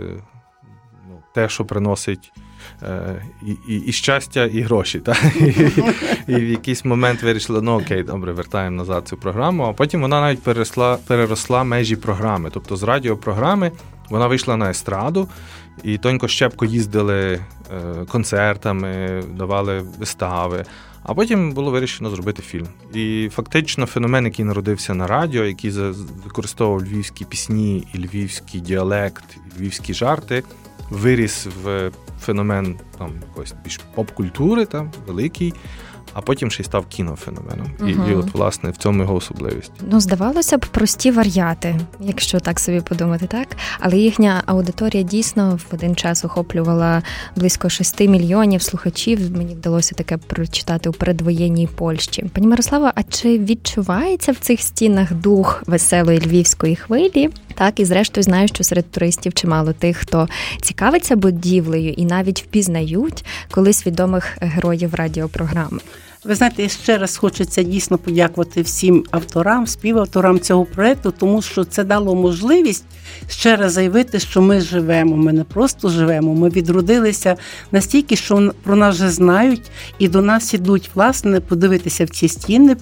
ну, 1.10 1.18
те, 1.34 1.48
що 1.48 1.64
приносить 1.64 2.32
е, 2.82 3.22
і 3.42 3.56
і, 3.68 3.76
і 3.76 3.92
щастя, 3.92 4.44
і 4.44 4.60
гроші. 4.60 5.00
Та? 5.00 5.16
І, 5.36 6.32
і 6.32 6.34
в 6.34 6.48
якийсь 6.48 6.84
момент 6.84 7.22
вирішили, 7.22 7.62
ну 7.62 7.80
окей, 7.80 8.02
добре, 8.02 8.32
вертаємо 8.32 8.76
назад 8.76 9.08
цю 9.08 9.16
програму. 9.16 9.64
А 9.64 9.72
потім 9.72 10.00
вона 10.00 10.20
навіть 10.20 10.42
переросла, 10.42 10.98
переросла 11.06 11.64
межі 11.64 11.96
програми. 11.96 12.50
Тобто 12.52 12.76
з 12.76 12.82
радіопрограми 12.82 13.72
вона 14.10 14.26
вийшла 14.26 14.56
на 14.56 14.70
естраду. 14.70 15.28
І 15.82 15.98
Тонько 15.98 16.28
Щепко 16.28 16.64
їздили 16.64 17.40
концертами, 18.08 19.22
давали 19.36 19.84
вистави. 19.98 20.64
А 21.02 21.14
потім 21.14 21.52
було 21.52 21.70
вирішено 21.70 22.10
зробити 22.10 22.42
фільм. 22.42 22.66
І 22.94 23.28
фактично 23.32 23.86
феномен, 23.86 24.24
який 24.24 24.44
народився 24.44 24.94
на 24.94 25.06
радіо, 25.06 25.44
який 25.44 25.70
використовував 26.24 26.82
львівські 26.82 27.24
пісні, 27.24 27.88
і 27.94 27.98
львівський 27.98 28.60
діалект, 28.60 29.24
і 29.36 29.60
львівські 29.60 29.94
жарти, 29.94 30.42
виріс 30.90 31.46
в 31.62 31.90
феномен 32.20 32.78
там 32.98 33.12
якоїсь 33.28 33.54
більш 33.64 33.80
поп-культури, 33.94 34.66
там 34.66 34.92
великий 35.06 35.54
а 36.16 36.20
потім 36.20 36.50
ще 36.50 36.62
й 36.62 36.66
став 36.66 36.86
кінофеноменом. 36.86 37.66
Угу. 37.80 37.88
І, 37.88 38.10
і 38.10 38.14
от, 38.14 38.34
власне, 38.34 38.70
в 38.70 38.76
цьому 38.76 39.02
його 39.02 39.14
особливість. 39.14 39.72
Ну, 39.90 40.00
здавалося 40.00 40.58
б, 40.58 40.66
прості 40.66 41.10
варіати, 41.10 41.80
якщо 42.00 42.40
так 42.40 42.60
собі 42.60 42.80
подумати, 42.80 43.26
так? 43.26 43.56
Але 43.80 43.96
їхня 43.98 44.42
аудиторія 44.46 45.02
дійсно 45.02 45.56
в 45.56 45.74
один 45.74 45.96
час 45.96 46.24
охоплювала 46.24 47.02
близько 47.36 47.68
6 47.68 48.00
мільйонів 48.00 48.62
слухачів. 48.62 49.36
Мені 49.36 49.54
вдалося 49.54 49.94
таке 49.94 50.16
прочитати 50.16 50.88
у 50.88 50.92
передвоєнній 50.92 51.66
Польщі. 51.66 52.24
Пані 52.34 52.46
Мирослава, 52.46 52.92
а 52.94 53.02
чи 53.02 53.38
відчувається 53.38 54.32
в 54.32 54.36
цих 54.36 54.60
стінах 54.60 55.12
дух 55.12 55.62
веселої 55.66 56.20
львівської 56.20 56.76
хвилі? 56.76 57.30
Так, 57.54 57.80
і 57.80 57.84
зрештою 57.84 58.22
знаю, 58.22 58.48
що 58.48 58.64
серед 58.64 58.90
туристів 58.90 59.34
чимало 59.34 59.72
тих, 59.72 59.96
хто 59.96 60.28
цікавиться 60.62 61.16
будівлею 61.16 61.92
і 61.92 62.04
навіть 62.04 62.42
впізнають 62.42 63.24
колись 63.50 63.86
відомих 63.86 64.36
героїв 64.40 64.94
радіопрограми. 64.94 65.80
Ви 66.26 66.34
знаєте, 66.34 66.68
ще 66.68 66.98
раз 66.98 67.16
хочеться 67.16 67.62
дійсно 67.62 67.98
подякувати 67.98 68.62
всім 68.62 69.04
авторам, 69.10 69.66
співавторам 69.66 70.40
цього 70.40 70.64
проекту, 70.64 71.14
тому 71.18 71.42
що 71.42 71.64
це 71.64 71.84
дало 71.84 72.14
можливість 72.14 72.84
ще 73.28 73.56
раз 73.56 73.72
заявити, 73.72 74.18
що 74.18 74.42
ми 74.42 74.60
живемо. 74.60 75.16
Ми 75.16 75.32
не 75.32 75.44
просто 75.44 75.88
живемо. 75.88 76.34
Ми 76.34 76.48
відродилися 76.48 77.36
настільки, 77.72 78.16
що 78.16 78.52
про 78.62 78.76
нас 78.76 78.94
вже 78.94 79.10
знають, 79.10 79.70
і 79.98 80.08
до 80.08 80.22
нас 80.22 80.54
ідуть 80.54 80.90
власне 80.94 81.40
подивитися 81.40 82.04
в 82.04 82.08
ці 82.08 82.28
стіни, 82.28 82.76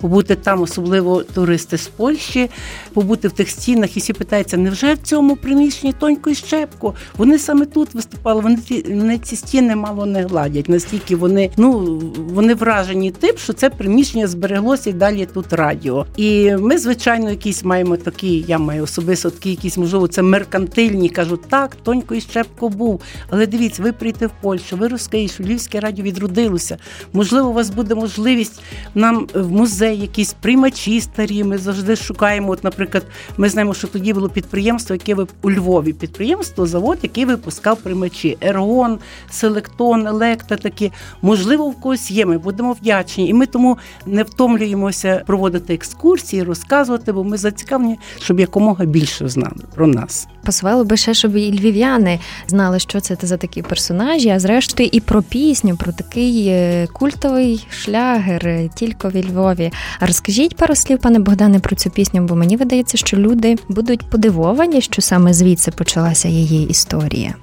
побути 0.00 0.34
там, 0.34 0.62
особливо 0.62 1.22
туристи 1.22 1.78
з 1.78 1.86
Польщі, 1.86 2.50
побути 2.94 3.28
в 3.28 3.32
тих 3.32 3.50
стінах, 3.50 3.96
і 3.96 4.00
всі 4.00 4.12
питаються, 4.12 4.56
невже 4.56 4.94
в 4.94 4.98
цьому 4.98 5.36
приміщенні 5.36 5.92
тонько 5.92 6.30
і 6.30 6.34
щепко? 6.34 6.94
Вони 7.16 7.38
саме 7.38 7.66
тут 7.66 7.94
виступали. 7.94 8.40
Вони 8.40 8.56
ці 8.56 8.82
вони 8.88 9.18
ці 9.18 9.36
стіни 9.36 9.76
мало 9.76 10.06
не 10.06 10.22
гладять. 10.22 10.68
Настільки 10.68 11.16
вони 11.16 11.50
ну 11.56 11.98
вони 12.16 12.54
вражені 12.54 12.79
тим, 13.20 13.36
що 13.36 13.52
це 13.52 13.70
приміщення 13.70 14.26
збереглося 14.26 14.90
і 14.90 14.92
далі 14.92 15.26
тут 15.34 15.52
радіо. 15.52 16.06
І 16.16 16.56
ми, 16.56 16.78
звичайно, 16.78 17.30
якісь 17.30 17.64
маємо 17.64 17.96
такі. 17.96 18.44
Я 18.48 18.58
маю 18.58 18.82
особисто 18.82 19.30
такі 19.30 19.50
якісь 19.50 19.76
можливо 19.76 20.08
це 20.08 20.22
меркантильні. 20.22 21.08
Кажуть, 21.08 21.40
так, 21.48 21.76
тонько 21.76 22.14
і 22.14 22.20
щепко 22.20 22.68
був. 22.68 23.00
Але 23.30 23.46
дивіться, 23.46 23.82
ви 23.82 23.92
прийти 23.92 24.26
в 24.26 24.30
Польщу, 24.40 24.76
ви 24.76 24.88
розкажіть, 24.88 25.40
Львівське 25.40 25.80
радіо 25.80 26.04
відродилося. 26.04 26.78
Можливо, 27.12 27.48
у 27.48 27.52
вас 27.52 27.70
буде 27.70 27.94
можливість 27.94 28.62
нам 28.94 29.28
в 29.34 29.50
музей, 29.52 30.00
якісь 30.00 30.32
приймачі 30.32 31.00
старі. 31.00 31.44
Ми 31.44 31.58
завжди 31.58 31.96
шукаємо. 31.96 32.52
От, 32.52 32.64
наприклад, 32.64 33.06
ми 33.36 33.48
знаємо, 33.48 33.74
що 33.74 33.86
тоді 33.86 34.12
було 34.12 34.28
підприємство, 34.28 34.94
яке 34.94 35.14
ви 35.14 35.26
у 35.42 35.50
Львові. 35.50 35.92
Підприємство, 35.92 36.66
завод, 36.66 36.98
який 37.02 37.24
випускав 37.24 37.76
приймачі. 37.76 38.36
Ергон, 38.40 38.98
Селектон, 39.30 40.06
Електа 40.06 40.56
такі. 40.56 40.92
Можливо, 41.22 41.68
в 41.68 41.80
когось 41.80 42.10
є. 42.10 42.26
Ми 42.26 42.38
будемо 42.38 42.59
вдячні. 42.68 43.28
І 43.28 43.34
ми 43.34 43.46
тому 43.46 43.78
не 44.06 44.22
втомлюємося 44.22 45.22
проводити 45.26 45.74
екскурсії, 45.74 46.42
розказувати, 46.42 47.12
бо 47.12 47.24
ми 47.24 47.36
зацікавлені, 47.36 47.98
щоб 48.20 48.40
якомога 48.40 48.84
більше 48.84 49.28
знали 49.28 49.64
про 49.74 49.86
нас. 49.86 50.28
Пасувало 50.44 50.84
би 50.84 50.96
ще, 50.96 51.14
щоб 51.14 51.36
і 51.36 51.58
львів'яни 51.58 52.18
знали, 52.48 52.78
що 52.78 53.00
це 53.00 53.16
за 53.22 53.36
такі 53.36 53.62
персонажі, 53.62 54.28
а 54.28 54.38
зрештою 54.38 54.88
і 54.92 55.00
про 55.00 55.22
пісню, 55.22 55.76
про 55.76 55.92
такий 55.92 56.46
е, 56.48 56.86
культовий 56.92 57.66
шлягер 57.70 58.46
е, 58.46 58.68
тільки 58.74 59.08
в 59.08 59.16
Львові. 59.16 59.72
А 60.00 60.06
розкажіть 60.06 60.56
пару 60.56 60.74
слів, 60.74 60.98
пане 60.98 61.18
Богдане, 61.18 61.58
про 61.58 61.76
цю 61.76 61.90
пісню, 61.90 62.22
бо 62.22 62.36
мені 62.36 62.56
видається, 62.56 62.96
що 62.96 63.16
люди 63.16 63.56
будуть 63.68 64.10
подивовані, 64.10 64.80
що 64.80 65.02
саме 65.02 65.32
звідси 65.32 65.70
почалася 65.70 66.28
її 66.28 66.68
історія. 66.68 67.34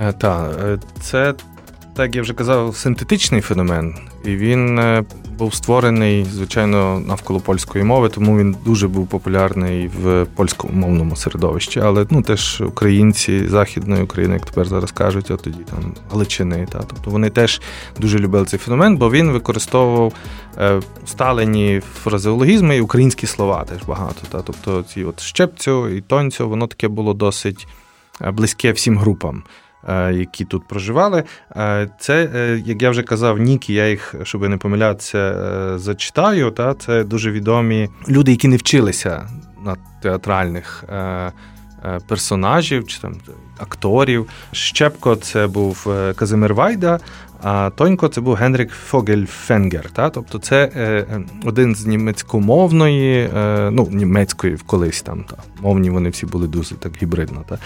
Е, 0.00 0.12
так, 0.12 0.78
це 1.00 1.34
так 1.94 2.16
я 2.16 2.22
вже 2.22 2.34
казав, 2.34 2.76
синтетичний 2.76 3.40
феномен, 3.40 3.94
і 4.24 4.36
він 4.36 4.78
е, 4.78 5.04
був 5.38 5.54
створений, 5.54 6.24
звичайно, 6.24 7.02
навколо 7.06 7.40
польської 7.40 7.84
мови, 7.84 8.08
тому 8.08 8.38
він 8.38 8.56
дуже 8.64 8.88
був 8.88 9.06
популярний 9.06 9.90
в 10.02 10.26
польськомовному 10.36 11.16
середовищі. 11.16 11.80
Але 11.80 12.06
ну 12.10 12.22
теж 12.22 12.60
українці 12.60 13.48
західної 13.48 14.02
України, 14.02 14.34
як 14.34 14.46
тепер 14.46 14.66
зараз 14.66 14.92
кажуть, 14.92 15.30
а 15.30 15.36
тоді 15.36 15.58
там 15.70 15.94
Галичини. 16.10 16.66
Та 16.72 16.78
тобто 16.78 17.10
вони 17.10 17.30
теж 17.30 17.60
дуже 18.00 18.18
любили 18.18 18.44
цей 18.44 18.58
феномен, 18.58 18.96
бо 18.96 19.10
він 19.10 19.30
використовував 19.30 20.12
е, 20.58 20.80
сталені 21.06 21.80
фразеологізми 22.02 22.76
і 22.76 22.80
українські 22.80 23.26
слова 23.26 23.64
теж 23.64 23.82
багато. 23.82 24.20
Та 24.30 24.42
тобто 24.42 24.82
ці 24.82 25.04
от 25.04 25.20
щепцю 25.20 25.88
і 25.88 26.00
тонцю, 26.00 26.48
воно 26.48 26.66
таке 26.66 26.88
було 26.88 27.14
досить 27.14 27.66
е, 28.22 28.30
близьке 28.30 28.72
всім 28.72 28.98
групам. 28.98 29.42
Е, 29.88 30.12
які 30.12 30.44
тут 30.44 30.68
проживали. 30.68 31.24
Е, 31.56 31.88
це, 31.98 32.30
е, 32.34 32.62
як 32.64 32.82
я 32.82 32.90
вже 32.90 33.02
казав, 33.02 33.38
Нікі, 33.38 33.74
я 33.74 33.88
їх, 33.88 34.14
щоб 34.22 34.48
не 34.48 34.56
помилятися, 34.56 35.78
зачитаю. 35.78 36.50
Та 36.50 36.74
Це 36.74 37.04
дуже 37.04 37.30
відомі 37.30 37.88
люди, 38.08 38.30
які 38.30 38.48
не 38.48 38.56
вчилися 38.56 39.28
на 39.64 39.76
театральних 40.02 40.84
персонажів 42.08 42.86
чи 42.86 43.00
там 43.00 43.14
акторів. 43.58 44.26
Щепко 44.52 45.16
це 45.16 45.46
був 45.46 45.88
Казимир 46.16 46.54
Вайда, 46.54 47.00
а 47.42 47.70
Тонько 47.74 48.08
це 48.08 48.20
був 48.20 48.34
Генрік 48.34 48.70
Фогельфенгер. 48.70 49.90
Та? 49.90 50.10
Тобто 50.10 50.38
це 50.38 50.70
е, 50.76 51.06
один 51.44 51.74
з 51.74 51.86
німецькомовної, 51.86 53.30
е, 53.36 53.70
ну, 53.70 53.88
німецької 53.90 54.56
колись 54.66 55.02
там. 55.02 55.24
Та. 55.30 55.36
Мовні 55.62 55.90
вони 55.90 56.10
всі 56.10 56.26
були 56.26 56.48
дуже 56.48 56.74
так 56.74 56.92
гібридно. 57.02 57.44
Та? 57.48 57.58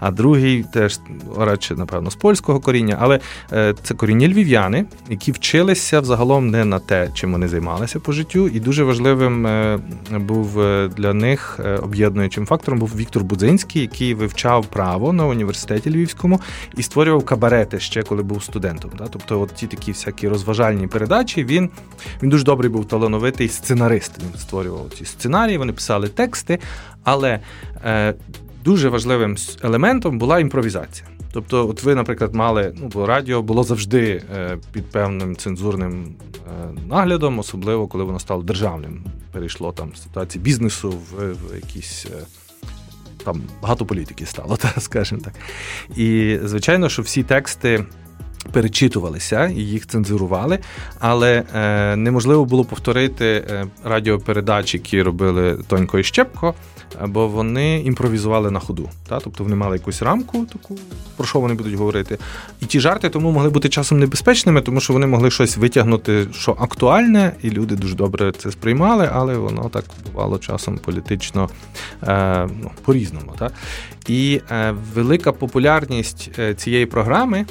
А 0.00 0.10
другий 0.10 0.64
теж, 0.72 1.00
радше, 1.38 1.74
напевно, 1.74 2.10
з 2.10 2.14
польського 2.14 2.60
коріння, 2.60 2.96
але 3.00 3.20
е, 3.52 3.74
це 3.82 3.94
коріння 3.94 4.28
львів'яни, 4.28 4.84
які 5.08 5.32
вчилися 5.32 6.00
взагалом 6.00 6.50
не 6.50 6.64
на 6.64 6.78
те, 6.78 7.08
чим 7.14 7.32
вони 7.32 7.48
займалися 7.48 8.00
по 8.00 8.12
життю. 8.12 8.48
І 8.48 8.60
дуже 8.60 8.84
важливим 8.84 9.46
е, 9.46 9.78
був 10.10 10.60
е, 10.60 10.88
для 10.96 11.14
них 11.14 11.60
е, 11.64 11.76
об'єднуючим 11.76 12.46
фактором 12.46 12.80
був 12.80 12.96
Віктор 12.96 13.24
Будзинський, 13.24 13.82
який 13.82 14.14
вивчав 14.14 14.66
право 14.66 15.12
на 15.12 15.26
університеті 15.26 15.90
Львівському 15.90 16.40
і 16.76 16.82
створював 16.82 17.24
кабарети 17.24 17.80
ще 17.80 18.02
коли 18.02 18.22
був 18.22 18.42
студентом. 18.42 18.90
Та? 18.98 19.04
Тобто, 19.26 19.40
от 19.40 19.54
ті 19.54 19.66
такі 19.66 19.92
всякі 19.92 20.28
розважальні 20.28 20.86
передачі, 20.86 21.44
він 21.44 21.70
він 22.22 22.30
дуже 22.30 22.44
добрий 22.44 22.70
був 22.70 22.88
талановитий 22.88 23.48
сценарист. 23.48 24.12
Він 24.18 24.38
створював 24.38 24.90
ці 24.98 25.04
сценарії, 25.04 25.58
вони 25.58 25.72
писали 25.72 26.08
тексти, 26.08 26.58
але 27.04 27.40
е, 27.84 28.14
дуже 28.64 28.88
важливим 28.88 29.36
елементом 29.62 30.18
була 30.18 30.40
імпровізація. 30.40 31.08
Тобто, 31.32 31.68
от 31.68 31.82
ви, 31.82 31.94
наприклад, 31.94 32.34
мали 32.34 32.74
ну, 32.76 32.90
бо 32.94 33.06
радіо 33.06 33.42
було 33.42 33.64
завжди 33.64 34.22
е, 34.34 34.58
під 34.72 34.86
певним 34.86 35.36
цензурним 35.36 36.14
е, 36.34 36.68
наглядом, 36.88 37.38
особливо 37.38 37.86
коли 37.86 38.04
воно 38.04 38.20
стало 38.20 38.42
державним. 38.42 39.04
Перейшло 39.32 39.72
там 39.72 39.92
з 39.94 40.02
ситуації 40.02 40.44
бізнесу 40.44 40.90
в, 40.90 41.32
в 41.32 41.56
якісь. 41.56 42.06
Е, 42.06 42.24
там 43.24 43.42
багато 43.62 43.86
політики 43.86 44.26
стало, 44.26 44.58
скажімо 44.78 45.20
так. 45.24 45.34
І 45.98 46.38
звичайно, 46.44 46.88
що 46.88 47.02
всі 47.02 47.22
тексти 47.22 47.84
перечитувалися 48.52 49.46
і 49.46 49.60
їх 49.60 49.86
цензурували, 49.86 50.58
але 50.98 51.42
е, 51.54 51.96
неможливо 51.96 52.44
було 52.44 52.64
повторити 52.64 53.26
е, 53.26 53.66
радіопередачі, 53.84 54.76
які 54.76 55.02
робили 55.02 55.58
Тонько 55.68 55.98
і 55.98 56.04
Щепко, 56.04 56.54
бо 57.06 57.28
вони 57.28 57.80
імпровізували 57.80 58.50
на 58.50 58.60
ходу. 58.60 58.88
Та? 59.08 59.20
Тобто 59.20 59.44
вони 59.44 59.56
мали 59.56 59.76
якусь 59.76 60.02
рамку, 60.02 60.46
таку 60.52 60.78
про 61.16 61.26
що 61.26 61.40
вони 61.40 61.54
будуть 61.54 61.74
говорити. 61.74 62.18
І 62.60 62.66
ті 62.66 62.80
жарти 62.80 63.08
тому 63.08 63.30
могли 63.30 63.50
бути 63.50 63.68
часом 63.68 63.98
небезпечними, 63.98 64.60
тому 64.60 64.80
що 64.80 64.92
вони 64.92 65.06
могли 65.06 65.30
щось 65.30 65.56
витягнути, 65.56 66.26
що 66.32 66.56
актуальне, 66.60 67.32
і 67.42 67.50
люди 67.50 67.76
дуже 67.76 67.94
добре 67.94 68.32
це 68.38 68.50
сприймали, 68.50 69.10
але 69.12 69.36
воно 69.36 69.68
так 69.68 69.84
бувало 70.12 70.38
часом 70.38 70.78
політично 70.78 71.48
е, 72.02 72.48
ну, 72.62 72.70
по-різному. 72.84 73.32
Та? 73.38 73.50
І 74.08 74.40
е, 74.50 74.74
велика 74.94 75.32
популярність 75.32 76.30
е, 76.38 76.54
цієї 76.54 76.86
програми, 76.86 77.46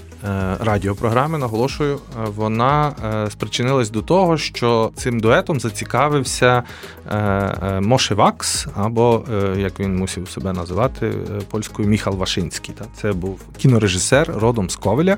радіопрограми, 0.59 1.37
наголошую, 1.37 1.95
е, 1.95 1.99
вона 2.35 2.93
е, 3.25 3.29
спричинилась 3.31 3.89
до 3.89 4.01
того, 4.01 4.37
що 4.37 4.91
цим 4.95 5.19
дуетом 5.19 5.59
зацікавився 5.59 6.63
е, 7.11 7.79
Моше 7.81 8.15
Вакс, 8.15 8.67
або 8.75 9.23
як 9.57 9.79
він 9.79 9.95
мусив 9.95 10.29
себе 10.29 10.53
називати 10.53 11.13
польською 11.51 11.87
Міхал 11.87 12.15
Вашинський. 12.15 12.75
Це 13.01 13.13
був 13.13 13.41
кінорежисер 13.57 14.33
родом 14.37 14.69
з 14.69 14.75
Ковеля. 14.75 15.17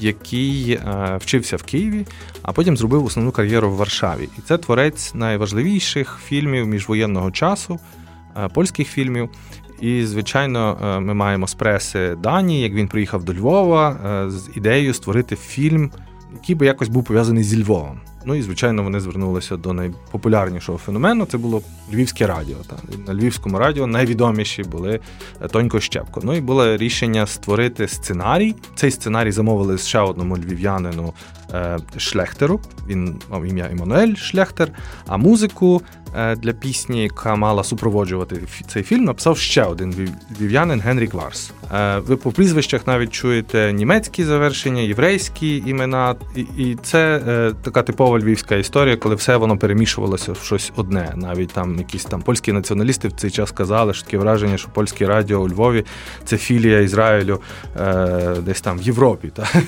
Який 0.00 0.72
е, 0.72 1.16
вчився 1.20 1.56
в 1.56 1.62
Києві, 1.62 2.06
а 2.42 2.52
потім 2.52 2.76
зробив 2.76 3.04
основну 3.04 3.32
кар'єру 3.32 3.70
в 3.70 3.74
Варшаві. 3.74 4.28
І 4.38 4.40
це 4.40 4.58
творець 4.58 5.14
найважливіших 5.14 6.18
фільмів 6.24 6.66
міжвоєнного 6.66 7.30
часу, 7.30 7.78
е, 8.36 8.48
польських 8.48 8.88
фільмів. 8.88 9.28
І, 9.80 10.04
звичайно, 10.06 10.76
ми 11.02 11.14
маємо 11.14 11.46
з 11.46 11.54
преси 11.54 12.16
дані, 12.22 12.60
як 12.60 12.72
він 12.72 12.88
приїхав 12.88 13.24
до 13.24 13.34
Львова 13.34 13.96
з 14.28 14.50
ідеєю 14.56 14.94
створити 14.94 15.36
фільм, 15.36 15.90
який 16.32 16.56
би 16.56 16.66
якось 16.66 16.88
був 16.88 17.04
пов'язаний 17.04 17.44
зі 17.44 17.62
Львовом. 17.62 18.00
Ну 18.24 18.34
і 18.34 18.42
звичайно 18.42 18.82
вони 18.82 19.00
звернулися 19.00 19.56
до 19.56 19.72
найпопулярнішого 19.72 20.78
феномену. 20.78 21.26
Це 21.26 21.38
було 21.38 21.62
Львівське 21.92 22.26
радіо. 22.26 22.56
Та 22.66 22.76
на 23.06 23.14
Львівському 23.14 23.58
радіо 23.58 23.86
найвідоміші 23.86 24.62
були 24.62 25.00
е, 25.42 25.48
Тонько 25.48 25.80
Щепко. 25.80 26.20
Ну 26.24 26.34
і 26.34 26.40
було 26.40 26.76
рішення 26.76 27.26
створити 27.26 27.88
сценарій. 27.88 28.54
Цей 28.74 28.90
сценарій 28.90 29.32
замовили 29.32 29.78
ще 29.78 29.98
одному 29.98 30.36
львів'янину 30.36 31.12
е, 31.54 31.78
Шлехтеру. 31.96 32.60
Він 32.88 33.20
мав 33.30 33.44
ім'я 33.44 33.68
Еммануель 33.70 34.14
Шлехтер. 34.14 34.68
А 35.06 35.16
музику 35.16 35.82
е, 35.94 35.99
для 36.36 36.52
пісні, 36.52 37.02
яка 37.02 37.36
мала 37.36 37.64
супроводжувати 37.64 38.42
цей 38.68 38.82
фільм, 38.82 39.04
написав 39.04 39.38
ще 39.38 39.64
один 39.64 40.08
львів'янин 40.40 40.80
Генрік 40.80 41.14
Варс. 41.14 41.52
Ви 42.06 42.16
по 42.16 42.32
прізвищах 42.32 42.86
навіть 42.86 43.10
чуєте 43.10 43.72
німецькі 43.72 44.24
завершення, 44.24 44.82
єврейські 44.82 45.62
імена, 45.66 46.14
і 46.58 46.76
це 46.82 47.20
така 47.62 47.82
типова 47.82 48.18
львівська 48.18 48.56
історія, 48.56 48.96
коли 48.96 49.14
все 49.14 49.36
воно 49.36 49.58
перемішувалося 49.58 50.32
в 50.32 50.38
щось 50.38 50.72
одне. 50.76 51.12
Навіть 51.16 51.52
там 51.52 51.78
якісь 51.78 52.04
там 52.04 52.22
польські 52.22 52.52
націоналісти 52.52 53.08
в 53.08 53.12
цей 53.12 53.30
час 53.30 53.50
казали, 53.50 53.94
що 53.94 54.04
таке 54.04 54.18
враження, 54.18 54.58
що 54.58 54.68
польське 54.68 55.06
радіо 55.06 55.40
у 55.40 55.48
Львові 55.48 55.84
це 56.24 56.36
філія 56.36 56.80
Ізраїлю 56.80 57.40
е, 57.80 58.36
десь 58.44 58.60
там 58.60 58.78
в 58.78 58.82
Європі. 58.82 59.32
Та? 59.34 59.48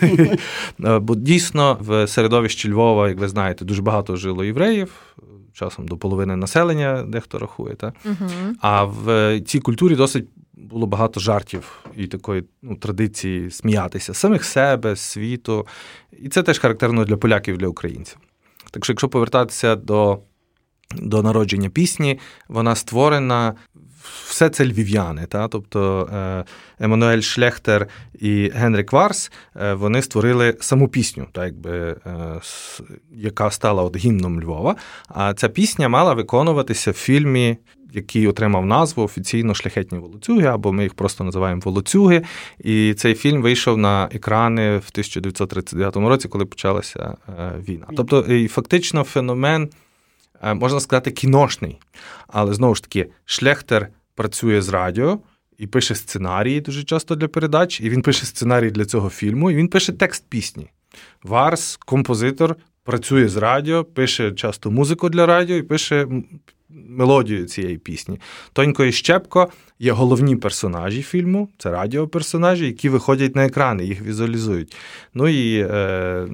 Е, 0.85 0.99
бо 0.99 1.15
дійсно 1.15 1.79
в 1.81 2.07
середовищі 2.07 2.73
Львова, 2.73 3.09
як 3.09 3.19
ви 3.19 3.29
знаєте, 3.29 3.65
дуже 3.65 3.83
багато 3.83 4.17
жило 4.17 4.45
євреїв. 4.45 4.89
Часом 5.53 5.89
до 5.89 5.97
половини 5.97 6.37
населення 6.37 7.03
дехто 7.03 7.39
рахує, 7.39 7.75
та? 7.75 7.93
Uh-huh. 8.07 8.53
а 8.61 8.85
в 8.85 9.41
цій 9.41 9.61
культурі 9.61 9.97
досить 9.97 10.29
було 10.55 10.87
багато 10.87 11.21
жартів 11.21 11.85
і 11.97 12.07
такої 12.07 12.45
ну, 12.63 12.77
традиції 12.77 13.51
сміятися 13.51 14.15
самих 14.15 14.45
себе, 14.45 14.97
світу. 14.97 15.67
І 16.13 16.29
це 16.29 16.43
теж 16.43 16.59
характерно 16.59 17.05
для 17.05 17.17
поляків, 17.17 17.59
для 17.59 17.69
українців. 17.69 18.19
Так 18.71 18.85
що, 18.85 18.93
якщо 18.93 19.09
повертатися 19.09 19.77
до 19.77 20.19
до 20.97 21.23
народження 21.23 21.69
пісні, 21.69 22.19
вона 22.49 22.75
створена. 22.75 23.55
Все 24.27 24.49
це 24.49 24.65
львів'яни, 24.65 25.27
та? 25.27 25.49
тобто 25.49 26.09
е, 26.13 26.45
Еммануель 26.81 27.21
Шлехтер 27.21 27.89
і 28.19 28.51
Генрік 28.55 28.93
Варс 28.93 29.33
е, 29.57 29.75
вони 29.75 30.03
створили 30.03 30.57
саму 30.61 30.89
пісню, 30.89 31.27
так 31.33 31.45
якби, 31.45 31.97
е, 32.07 32.41
яка 33.11 33.51
стала 33.51 33.83
от 33.83 33.97
гімном 33.97 34.41
Львова. 34.41 34.77
А 35.09 35.35
ця 35.35 35.49
пісня 35.49 35.89
мала 35.89 36.15
виконуватися 36.15 36.91
в 36.91 36.95
фільмі 36.95 37.57
який 37.95 38.27
отримав 38.27 38.67
назву 38.67 39.05
офіційно 39.05 39.55
шляхетні 39.55 39.99
волоцюги, 39.99 40.47
або 40.47 40.73
ми 40.73 40.83
їх 40.83 40.95
просто 40.95 41.25
називаємо 41.25 41.63
волоцюги. 41.65 42.23
І 42.59 42.95
цей 42.95 43.15
фільм 43.15 43.43
вийшов 43.43 43.79
на 43.79 44.09
екрани 44.13 44.63
в 44.63 44.89
1939 44.93 45.97
році, 45.97 46.29
коли 46.29 46.45
почалася 46.45 47.17
війна. 47.69 47.87
Тобто, 47.97 48.21
і 48.21 48.49
фактично, 48.49 49.05
феномен, 49.05 49.69
можна 50.43 50.81
сказати, 50.81 51.11
кіношний. 51.11 51.79
Але 52.27 52.55
знову 52.55 52.75
ж 52.75 52.83
таки, 52.83 53.09
Шлехтер 53.25 53.89
працює 54.15 54.63
з 54.63 54.69
радіо. 54.69 55.19
І 55.59 55.67
пише 55.67 55.95
сценарії 55.95 56.61
дуже 56.61 56.85
часто 56.85 57.15
для 57.15 57.29
передач, 57.29 57.81
і 57.81 57.91
він 57.91 58.03
пише 58.03 58.27
сценарій 58.27 58.71
для 58.71 58.85
цього 58.85 59.11
фільму, 59.11 59.51
і 59.51 59.55
він 59.55 59.69
пише 59.69 59.93
текст 59.93 60.25
пісні. 60.29 60.71
Варс, 61.23 61.77
композитор, 61.77 62.57
працює 62.85 63.29
з 63.29 63.37
радіо, 63.37 63.85
пише 63.85 64.33
часто 64.33 64.71
музику 64.71 65.09
для 65.09 65.27
радіо 65.27 65.57
і 65.57 65.63
пише 65.63 66.07
мелодію 66.69 67.45
цієї 67.45 67.79
пісні. 67.79 68.21
Тонько 68.53 68.85
і 68.85 68.93
Щепко 68.93 69.49
є 69.79 69.93
головні 69.93 70.37
персонажі 70.37 71.03
фільму, 71.03 71.49
це 71.59 71.71
радіоперсонажі, 71.71 72.67
які 72.67 72.89
виходять 72.89 73.37
на 73.37 73.47
екрани, 73.47 73.85
їх 73.85 74.03
візуалізують. 74.03 74.77
Ну 75.15 75.29
і 75.29 75.67
е, 75.71 76.29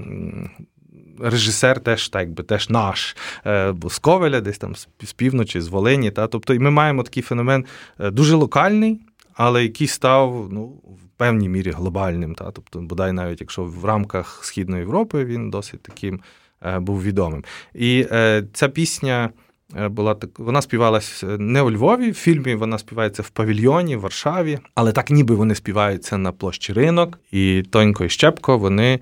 режисер 1.21 1.81
теж 1.81 2.09
так 2.09 2.31
би, 2.31 2.43
теж 2.43 2.71
наш, 2.71 3.17
е, 3.47 3.75
з 3.89 3.99
Ковеля, 3.99 4.41
десь 4.41 4.59
там 4.59 4.75
з 5.05 5.13
півночі, 5.17 5.61
з 5.61 5.69
Волині. 5.69 6.11
Та? 6.11 6.27
Тобто 6.27 6.55
і 6.55 6.59
ми 6.59 6.71
маємо 6.71 7.03
такий 7.03 7.23
феномен 7.23 7.65
е, 8.01 8.11
дуже 8.11 8.37
локальний, 8.37 9.01
але 9.35 9.63
який 9.63 9.87
став 9.87 10.49
ну, 10.51 10.65
в 10.67 11.09
певній 11.17 11.49
мірі 11.49 11.71
глобальним. 11.71 12.35
Та? 12.35 12.51
Тобто, 12.51 12.81
бодай 12.81 13.13
навіть 13.13 13.41
якщо 13.41 13.65
в 13.65 13.85
рамках 13.85 14.45
Східної 14.45 14.81
Європи 14.81 15.25
він 15.25 15.51
досить 15.51 15.83
таким 15.83 16.21
е, 16.63 16.79
був 16.79 17.03
відомим. 17.03 17.45
І 17.75 18.05
ця 18.53 18.69
пісня. 18.69 19.31
Е, 19.77 19.89
була 19.89 20.15
так, 20.15 20.39
вона 20.39 20.63
співалася 20.63 21.27
не 21.27 21.63
у 21.63 21.71
Львові. 21.71 22.11
В 22.11 22.15
фільмі 22.15 22.55
вона 22.55 22.79
співається 22.79 23.23
в 23.23 23.31
павільйоні, 23.31 23.97
в 23.97 24.01
Варшаві, 24.01 24.59
але 24.75 24.93
так 24.93 25.11
ніби 25.11 25.35
вони 25.35 25.55
співаються 25.55 26.19
на 26.19 26.33
площі 26.33 26.73
ринок, 26.73 27.19
і 27.33 27.63
Тонько 27.71 28.05
і 28.05 28.09
Щепко 28.09 28.59
вони 28.59 28.93
е, 28.93 29.01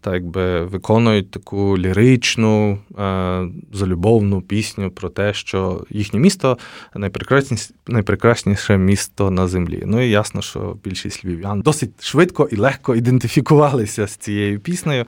так 0.00 0.14
якби 0.14 0.64
виконують 0.64 1.30
таку 1.30 1.78
ліричну, 1.78 2.78
е, 2.98 3.48
залюбовну 3.72 4.40
пісню 4.40 4.90
про 4.90 5.08
те, 5.08 5.34
що 5.34 5.84
їхнє 5.90 6.20
місто 6.20 6.58
найпрекрасніше, 6.94 7.74
найпрекрасніше 7.86 8.78
місто 8.78 9.30
на 9.30 9.48
землі. 9.48 9.82
Ну 9.86 10.00
і 10.00 10.10
ясно, 10.10 10.42
що 10.42 10.76
більшість 10.84 11.24
львів'ян 11.24 11.60
досить 11.60 12.04
швидко 12.04 12.48
і 12.52 12.56
легко 12.56 12.96
ідентифікувалися 12.96 14.06
з 14.06 14.16
цією 14.16 14.60
піснею. 14.60 15.06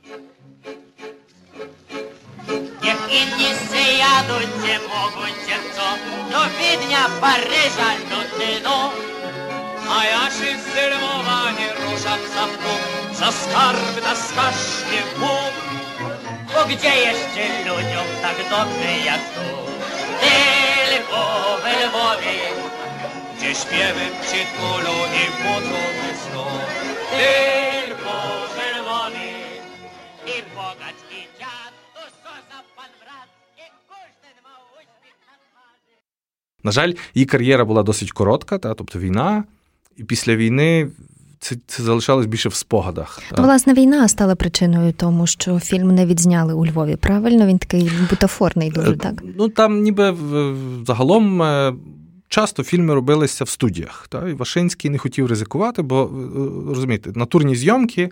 Jadуть 3.13 4.57
не 4.57 4.79
можуть 4.79 5.53
хто 5.71 5.99
до 6.31 6.39
Відня, 6.59 7.09
Парижа, 7.21 7.91
Лютину. 8.11 8.91
А 9.89 10.05
я 10.05 10.31
ж 10.31 10.53
із 10.53 10.67
Львова 10.77 11.53
не 11.59 11.69
рушам 11.73 12.19
замку 12.35 12.75
за 13.13 13.33
скарб 13.33 14.05
на 14.05 14.15
скашки 14.17 15.03
мук. 15.19 15.55
Бо 16.55 16.65
где 16.65 16.89
jeszcze 16.89 17.45
людям 17.65 18.07
так 18.23 18.37
добре, 18.51 18.93
як 19.05 19.21
тут? 19.35 19.73
Tylko 20.21 21.59
we 21.65 21.87
Lwowie, 21.87 22.41
gdzie 23.37 23.55
śpiewy 23.55 24.07
przytulą 24.23 24.95
i 25.21 25.43
budzą 25.43 25.83
snu. 26.23 26.47
Tylko 27.11 27.72
На 36.63 36.71
жаль, 36.71 36.93
її 37.15 37.27
кар'єра 37.27 37.65
була 37.65 37.83
досить 37.83 38.13
коротка, 38.13 38.59
та, 38.59 38.75
тобто 38.75 38.99
війна, 38.99 39.45
і 39.97 40.05
після 40.05 40.37
війни. 40.37 40.89
Це 41.39 41.57
це 41.67 41.83
залишалось 41.83 42.27
більше 42.27 42.49
в 42.49 42.55
спогадах. 42.55 43.21
Ну, 43.39 43.43
власне, 43.43 43.75
війна 43.75 44.09
стала 44.09 44.35
причиною 44.35 44.93
тому, 44.93 45.27
що 45.27 45.59
фільм 45.59 45.95
не 45.95 46.07
відзняли 46.07 46.55
у 46.55 46.67
Львові. 46.67 46.97
Правильно, 46.97 47.47
він 47.47 47.59
такий 47.59 47.91
бутафорний 48.11 48.71
дуже 48.71 48.93
е, 48.93 48.97
так. 48.97 49.23
Ну 49.37 49.49
там, 49.49 49.83
ніби 49.83 50.17
загалом 50.87 51.43
е, 51.43 51.75
часто 52.29 52.63
фільми 52.63 52.95
робилися 52.95 53.45
в 53.45 53.49
студіях. 53.49 54.07
Та? 54.09 54.29
І 54.29 54.33
Вашинський 54.33 54.91
не 54.91 54.99
хотів 54.99 55.27
ризикувати, 55.27 55.83
бо 55.83 56.03
е, 56.05 56.75
розумієте, 56.75 57.11
натурні 57.15 57.57
зйомки 57.57 58.11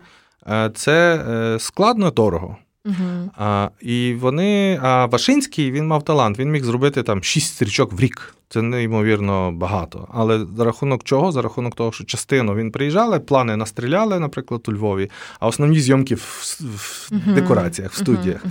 це 0.74 1.56
складно 1.58 2.10
дорого. 2.10 2.56
Угу. 2.85 3.31
А, 3.37 3.69
І 3.81 4.14
вони, 4.14 4.81
а 4.83 5.07
Вашинський 5.07 5.73
він 5.73 5.87
мав 5.87 6.03
талант, 6.03 6.38
він 6.38 6.51
міг 6.51 6.64
зробити 6.64 7.03
там 7.03 7.23
шість 7.23 7.55
стрічок 7.55 7.93
в 7.93 8.01
рік. 8.01 8.35
Це 8.49 8.62
неймовірно 8.62 9.53
багато. 9.53 10.09
Але 10.12 10.47
за 10.57 10.64
рахунок 10.64 11.05
чого? 11.05 11.33
За 11.33 11.43
рахунок 11.43 11.75
того, 11.75 11.93
що 11.93 12.05
частину 12.05 12.55
він 12.55 12.73
приїжджали, 12.73 13.21
плани 13.21 13.57
настріляли, 13.57 14.21
наприклад, 14.21 14.64
у 14.69 14.73
Львові, 14.73 15.11
а 15.40 15.47
основні 15.47 15.81
зйомки 15.81 16.14
в, 16.14 16.21
в 16.61 17.09
uh 17.12 17.35
декораціях, 17.35 17.93
в 17.93 17.97
студіях. 17.97 18.45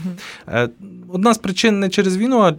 Uh-huh. 0.48 0.70
Одна 1.10 1.34
з 1.34 1.38
причин 1.38 1.80
не 1.80 1.89
через 1.89 2.18
війну, 2.18 2.39
а 2.42 2.54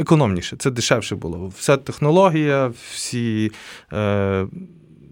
економніше. 0.00 0.56
Це 0.56 0.70
дешевше 0.70 1.16
було. 1.16 1.52
Вся 1.56 1.76
технологія, 1.76 2.72
всі. 2.92 3.52
Е, 3.92 4.46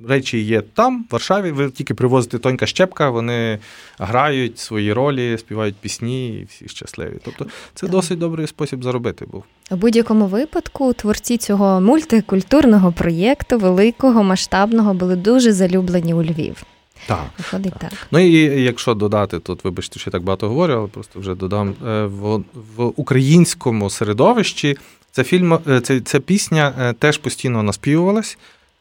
речі 0.08 0.40
є 0.40 0.60
там, 0.60 1.02
в 1.02 1.12
Варшаві. 1.12 1.50
Ви 1.50 1.70
тільки 1.70 1.94
привозите 1.94 2.38
тонька 2.38 2.66
щепка, 2.66 3.10
вони 3.10 3.58
грають 3.98 4.58
свої 4.58 4.92
ролі, 4.92 5.38
співають 5.38 5.76
пісні, 5.76 6.28
і 6.28 6.44
всі 6.44 6.68
щасливі. 6.68 7.18
Тобто 7.24 7.44
це 7.74 7.80
так. 7.80 7.90
досить 7.90 8.18
добрий 8.18 8.46
спосіб 8.46 8.84
заробити 8.84 9.26
був. 9.26 9.44
У 9.70 9.76
будь-якому 9.76 10.26
випадку 10.26 10.92
творці 10.92 11.36
цього 11.36 11.80
мультикультурного 11.80 12.92
проєкту, 12.92 13.58
великого, 13.58 14.22
масштабного, 14.22 14.94
були 14.94 15.16
дуже 15.16 15.52
залюблені 15.52 16.14
у 16.14 16.22
Львів. 16.22 16.64
Так. 17.06 17.24
Виходить 17.38 17.72
так. 17.72 17.90
так. 17.90 17.98
Ну 18.10 18.18
і 18.18 18.62
якщо 18.62 18.94
додати, 18.94 19.38
тут, 19.38 19.64
вибачте, 19.64 20.00
що 20.00 20.10
я 20.10 20.12
так 20.12 20.22
багато 20.22 20.48
говорю, 20.48 20.72
але 20.72 20.86
просто 20.86 21.20
вже 21.20 21.34
додам 21.34 21.74
е, 21.86 22.04
в, 22.04 22.42
в 22.76 22.92
українському 22.96 23.90
середовищі. 23.90 24.76
Ця 25.12 25.24
фільм, 25.24 25.58
е, 25.68 25.80
ця, 25.80 26.00
ця 26.00 26.20
пісня 26.20 26.74
е, 26.80 26.92
теж 26.92 27.18
постійно 27.18 27.62
наспівувалась. 27.62 28.38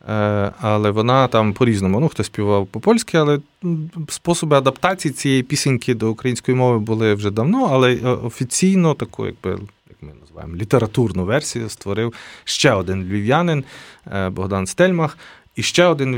Е, 0.10 0.52
але 0.62 0.92
вона 0.92 1.28
там 1.28 1.54
по-різному. 1.54 2.00
Ну, 2.00 2.08
хтось 2.08 2.26
співав 2.26 2.68
по-польськи, 2.68 3.18
але 3.18 3.40
способи 4.10 4.58
адаптації 4.58 5.14
цієї 5.14 5.44
пісеньки 5.44 5.94
до 5.94 6.12
української 6.12 6.58
мови 6.58 6.80
були 6.80 7.14
вже 7.14 7.32
давно, 7.32 7.70
але 7.72 7.94
е, 7.94 8.08
офіційно 8.08 8.94
таку, 8.94 9.26
якби. 9.26 9.58
ми 10.02 10.12
називаємо 10.22 10.56
літературну 10.56 11.26
версію, 11.26 11.70
створив 11.70 12.14
ще 12.44 12.72
один 12.72 13.04
львів'янин 13.04 13.64
Богдан 14.32 14.68
Стельмах. 14.68 15.18
І 15.56 15.64
ще 15.64 15.86
один 15.86 16.16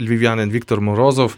львів'янин 0.00 0.50
Віктор 0.50 0.80
Морозов 0.80 1.36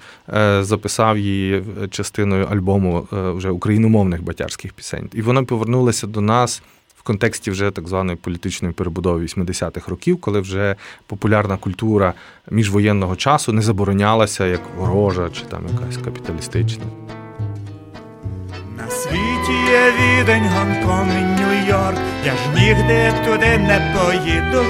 записав 0.60 1.18
її 1.18 1.62
частиною 1.90 2.46
альбому 2.46 3.06
вже 3.10 3.50
україномовних 3.50 4.22
батярських 4.22 4.72
пісень. 4.72 5.10
І 5.12 5.22
вони 5.22 5.42
повернулися 5.42 6.06
до 6.06 6.20
нас 6.20 6.62
в 7.00 7.02
контексті 7.02 7.50
вже 7.50 7.70
так 7.70 7.88
званої 7.88 8.16
політичної 8.16 8.74
перебудови 8.74 9.20
80-х 9.24 9.88
років, 9.88 10.20
коли 10.20 10.40
вже 10.40 10.76
популярна 11.06 11.56
культура 11.56 12.14
міжвоєнного 12.50 13.16
часу 13.16 13.52
не 13.52 13.62
заборонялася 13.62 14.46
як 14.46 14.60
ворожа 14.76 15.30
чи 15.30 15.44
там 15.44 15.62
якась 15.72 15.96
капіталістична. 15.96 16.84
На 18.78 18.90
світі 18.90 19.52
є 19.70 19.92
відень, 20.00 20.48
Гонконг 20.48 21.12
і 21.18 21.22
Нью-Йорк, 21.22 21.98
я 22.26 22.32
ж 22.32 22.40
нігде 22.56 23.12
туди 23.26 23.58
не 23.58 23.96
поїду, 23.96 24.64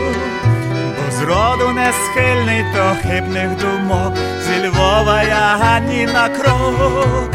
бо 0.96 1.12
зроду 1.12 1.72
не 1.72 1.92
схильний 1.92 2.62
до 2.74 3.08
хибних 3.08 3.50
думок, 3.60 4.14
зі 4.44 4.68
Львова 4.68 5.22
я 5.22 5.56
гані 5.56 6.06
на 6.06 6.28
крок, 6.28 7.30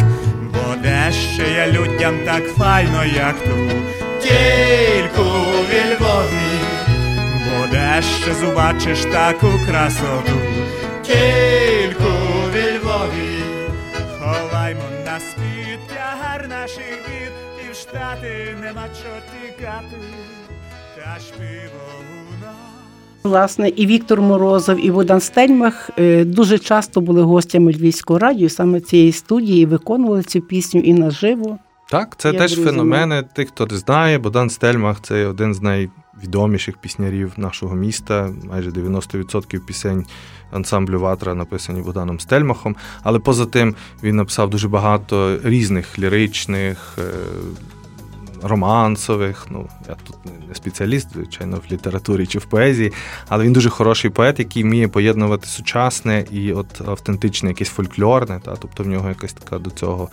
бо 0.53 0.81
де 0.83 1.11
ще 1.11 1.53
є 1.53 1.71
людям 1.71 2.15
так 2.25 2.43
файно, 2.57 3.05
як 3.05 3.35
тут 3.43 4.04
тільки 4.25 5.21
у 5.21 5.45
Львові, 5.89 6.59
бо 7.45 7.67
де 7.71 8.01
ще 8.01 8.33
зубачиш 8.33 8.99
таку 9.01 9.47
красоту, 9.67 10.39
тільки 11.03 12.03
у 12.03 12.47
Львові, 12.55 13.43
ховаймо 14.19 14.81
на 15.05 15.19
світ 15.19 15.79
тягар 15.87 16.49
наших 16.49 16.99
бід, 17.07 17.31
і 17.69 17.71
в 17.71 17.75
штати 17.75 18.55
нема 18.61 18.87
чого 19.03 19.19
тікати, 19.31 19.97
та 20.95 21.19
ж 21.19 21.25
пиво 21.37 21.83
у 22.29 22.45
нас. 22.45 22.55
Власне, 23.23 23.69
і 23.69 23.85
Віктор 23.85 24.21
Морозов, 24.21 24.85
і 24.85 24.91
Богдан 24.91 25.21
Стельмах 25.21 25.89
е, 25.99 26.25
дуже 26.25 26.59
часто 26.59 27.01
були 27.01 27.21
гостями 27.21 27.71
Львівського 27.71 28.19
радіо, 28.19 28.49
саме 28.49 28.81
цієї 28.81 29.11
студії, 29.11 29.65
виконували 29.65 30.23
цю 30.23 30.41
пісню 30.41 30.81
і 30.81 30.93
наживо. 30.93 31.59
Так, 31.99 32.15
це 32.17 32.33
теж 32.33 32.53
друзі, 32.53 32.69
феномени. 32.69 33.23
Тих, 33.23 33.47
хто 33.47 33.65
не 33.65 33.77
знає, 33.77 34.17
Богдан 34.17 34.49
Стельмах 34.49 34.97
це 35.01 35.25
один 35.25 35.53
з 35.53 35.61
найвідоміших 35.61 36.77
піснярів 36.77 37.33
нашого 37.37 37.75
міста. 37.75 38.29
Майже 38.43 38.69
90% 38.69 39.59
пісень 39.59 40.05
ансамблю 40.51 40.99
Ватра 40.99 41.33
написані 41.33 41.81
Богданом 41.81 42.19
Стельмахом. 42.19 42.75
Але 43.03 43.19
поза 43.19 43.45
тим 43.45 43.75
він 44.03 44.15
написав 44.15 44.49
дуже 44.49 44.67
багато 44.67 45.39
різних 45.43 45.99
ліричних. 45.99 46.97
Романсових, 48.47 49.47
ну 49.49 49.67
я 49.89 49.95
тут 49.95 50.15
не 50.49 50.55
спеціаліст, 50.55 51.13
звичайно, 51.13 51.61
в 51.69 51.71
літературі 51.71 52.25
чи 52.25 52.39
в 52.39 52.45
поезії, 52.45 52.93
але 53.27 53.43
він 53.43 53.53
дуже 53.53 53.69
хороший 53.69 54.11
поет, 54.11 54.39
який 54.39 54.63
вміє 54.63 54.87
поєднувати 54.87 55.47
сучасне 55.47 56.25
і 56.31 56.53
от 56.53 56.81
автентичне, 56.87 57.49
якесь 57.49 57.69
фольклорне. 57.69 58.39
Та, 58.39 58.55
Тобто 58.55 58.83
в 58.83 58.87
нього 58.87 59.09
якась 59.09 59.33
така 59.33 59.59
до 59.59 59.69
цього 59.69 60.09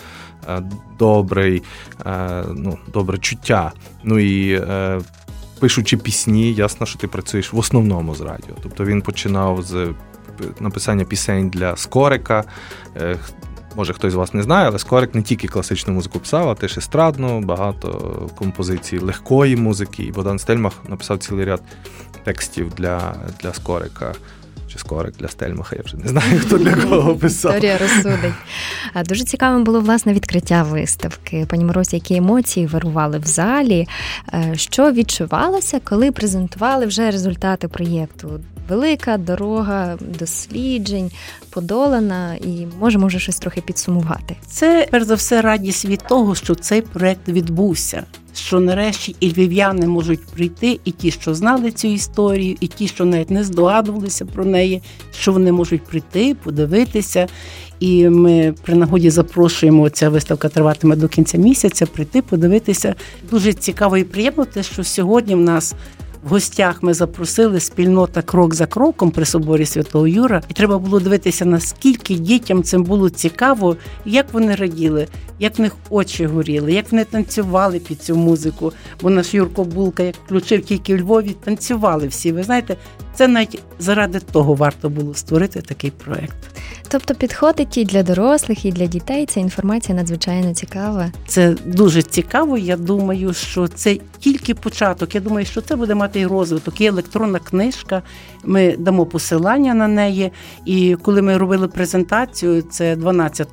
Е, 0.48 0.62
добрий, 0.98 1.62
е, 2.06 2.44
ну, 2.54 2.78
добре 2.92 3.18
чуття. 3.18 3.72
Ну 4.04 4.18
і 4.18 4.52
е, 4.52 5.00
пишучи 5.60 5.96
пісні, 5.96 6.54
ясно, 6.54 6.86
що 6.86 6.98
ти 6.98 7.08
працюєш 7.08 7.52
в 7.52 7.58
основному 7.58 8.14
з 8.14 8.20
радіо. 8.20 8.54
Тобто 8.62 8.84
він 8.84 9.02
починав 9.02 9.62
з 9.62 9.94
написання 10.60 11.04
пісень 11.04 11.48
для 11.48 11.76
Скорика. 11.76 12.44
Може, 13.76 13.92
хтось 13.92 14.12
з 14.12 14.16
вас 14.16 14.34
не 14.34 14.42
знає, 14.42 14.68
але 14.68 14.78
Скорик 14.78 15.14
не 15.14 15.22
тільки 15.22 15.48
класичну 15.48 15.94
музику 15.94 16.18
писав, 16.18 16.48
а 16.48 16.54
теж 16.54 16.78
естрадну, 16.78 17.40
багато 17.40 17.88
композицій 18.34 18.98
легкої 18.98 19.56
музики. 19.56 20.02
І 20.02 20.12
Богдан 20.12 20.38
Стельмах 20.38 20.72
написав 20.88 21.18
цілий 21.18 21.44
ряд 21.44 21.62
текстів 22.24 22.74
для, 22.74 23.14
для 23.42 23.54
Скорика 23.54 24.14
чи 24.72 24.78
скорик 24.78 25.16
для 25.16 25.28
Стельмаха, 25.28 25.76
я 25.76 25.82
вже 25.84 25.96
не 25.96 26.08
знаю, 26.08 26.40
хто 26.40 26.58
для 26.58 26.74
кого 26.74 27.14
писав. 27.14 27.52
Історія 27.52 27.78
розсудить. 27.78 28.32
Дуже 29.08 29.24
цікавим 29.24 29.64
було 29.64 29.80
власне 29.80 30.12
відкриття 30.12 30.62
виставки. 30.62 31.46
Пані 31.48 31.64
Морозі, 31.64 31.96
які 31.96 32.16
емоції 32.16 32.66
вирували 32.66 33.18
в 33.18 33.26
залі. 33.26 33.88
Е, 34.34 34.52
що 34.56 34.92
відчувалося, 34.92 35.80
коли 35.84 36.12
презентували 36.12 36.86
вже 36.86 37.10
результати 37.10 37.68
проєкту? 37.68 38.40
Велика 38.68 39.16
дорога 39.16 39.96
досліджень, 40.00 41.10
подолана, 41.50 42.34
і 42.34 42.66
можемо 42.80 43.06
вже 43.06 43.18
щось 43.18 43.38
трохи 43.38 43.60
підсумувати. 43.60 44.36
Це 44.46 44.88
перш 44.90 45.04
за 45.04 45.14
все 45.14 45.42
радість 45.42 45.84
від 45.84 46.02
того, 46.08 46.34
що 46.34 46.54
цей 46.54 46.82
проект 46.82 47.28
відбувся 47.28 48.04
що 48.34 48.60
нарешті 48.60 49.16
і 49.20 49.30
львів'яни 49.30 49.86
можуть 49.86 50.26
прийти, 50.26 50.80
і 50.84 50.90
ті, 50.90 51.10
що 51.10 51.34
знали 51.34 51.70
цю 51.70 51.88
історію, 51.88 52.56
і 52.60 52.66
ті, 52.66 52.88
що 52.88 53.04
навіть 53.04 53.30
не 53.30 53.44
здогадувалися 53.44 54.24
про 54.24 54.44
неї, 54.44 54.82
що 55.12 55.32
вони 55.32 55.52
можуть 55.52 55.82
прийти, 55.82 56.36
подивитися. 56.42 57.26
І 57.80 58.08
ми 58.08 58.54
при 58.62 58.74
нагоді 58.74 59.10
запрошуємо. 59.10 59.90
Ця 59.90 60.08
виставка 60.08 60.48
триватиме 60.48 60.96
до 60.96 61.08
кінця 61.08 61.38
місяця. 61.38 61.86
Прийти, 61.86 62.22
подивитися. 62.22 62.94
Дуже 63.30 63.52
цікаво 63.52 63.96
і 63.96 64.04
приємно, 64.04 64.44
те, 64.44 64.62
що 64.62 64.84
сьогодні 64.84 65.34
в 65.34 65.40
нас 65.40 65.74
в 66.22 66.28
гостях 66.28 66.82
ми 66.82 66.94
запросили 66.94 67.60
спільнота 67.60 68.22
крок 68.22 68.54
за 68.54 68.66
кроком 68.66 69.10
при 69.10 69.24
соборі 69.24 69.66
Святого 69.66 70.06
Юра, 70.08 70.42
і 70.48 70.54
треба 70.54 70.78
було 70.78 71.00
дивитися, 71.00 71.44
наскільки 71.44 72.14
дітям 72.14 72.62
цим 72.62 72.84
було 72.84 73.10
цікаво, 73.10 73.76
як 74.04 74.32
вони 74.32 74.54
раділи, 74.54 75.08
як 75.38 75.58
в 75.58 75.60
них 75.60 75.76
очі 75.90 76.26
горіли, 76.26 76.72
як 76.72 76.92
вони 76.92 77.04
танцювали 77.04 77.78
під 77.78 78.02
цю 78.02 78.16
музику. 78.16 78.72
Бо 79.02 79.10
наш 79.10 79.34
Юрко 79.34 79.64
Булка, 79.64 80.02
як 80.02 80.14
включив 80.24 80.64
тільки 80.64 80.96
в 80.96 81.00
Львові, 81.00 81.36
танцювали 81.44 82.06
всі. 82.06 82.32
Ви 82.32 82.42
знаєте, 82.42 82.76
це 83.14 83.28
навіть 83.28 83.62
заради 83.78 84.20
того 84.20 84.54
варто 84.54 84.88
було 84.88 85.14
створити 85.14 85.60
такий 85.60 85.90
проект. 85.90 86.36
Тобто 86.92 87.14
підходить 87.14 87.78
і 87.78 87.84
для 87.84 88.02
дорослих, 88.02 88.64
і 88.64 88.72
для 88.72 88.86
дітей. 88.86 89.26
Ця 89.26 89.40
інформація 89.40 89.96
надзвичайно 89.96 90.54
цікава. 90.54 91.12
Це 91.26 91.56
дуже 91.64 92.02
цікаво. 92.02 92.58
Я 92.58 92.76
думаю, 92.76 93.34
що 93.34 93.68
це 93.68 93.98
тільки 94.18 94.54
початок. 94.54 95.14
Я 95.14 95.20
думаю, 95.20 95.46
що 95.46 95.60
це 95.60 95.76
буде 95.76 95.94
мати 95.94 96.20
і 96.20 96.26
розвиток. 96.26 96.80
Є 96.80 96.88
електронна 96.88 97.38
книжка. 97.38 98.02
Ми 98.44 98.76
дамо 98.78 99.06
посилання 99.06 99.74
на 99.74 99.88
неї. 99.88 100.32
І 100.64 100.96
коли 101.02 101.22
ми 101.22 101.38
робили 101.38 101.68
презентацію, 101.68 102.62
це 102.62 102.96
12 102.96 103.48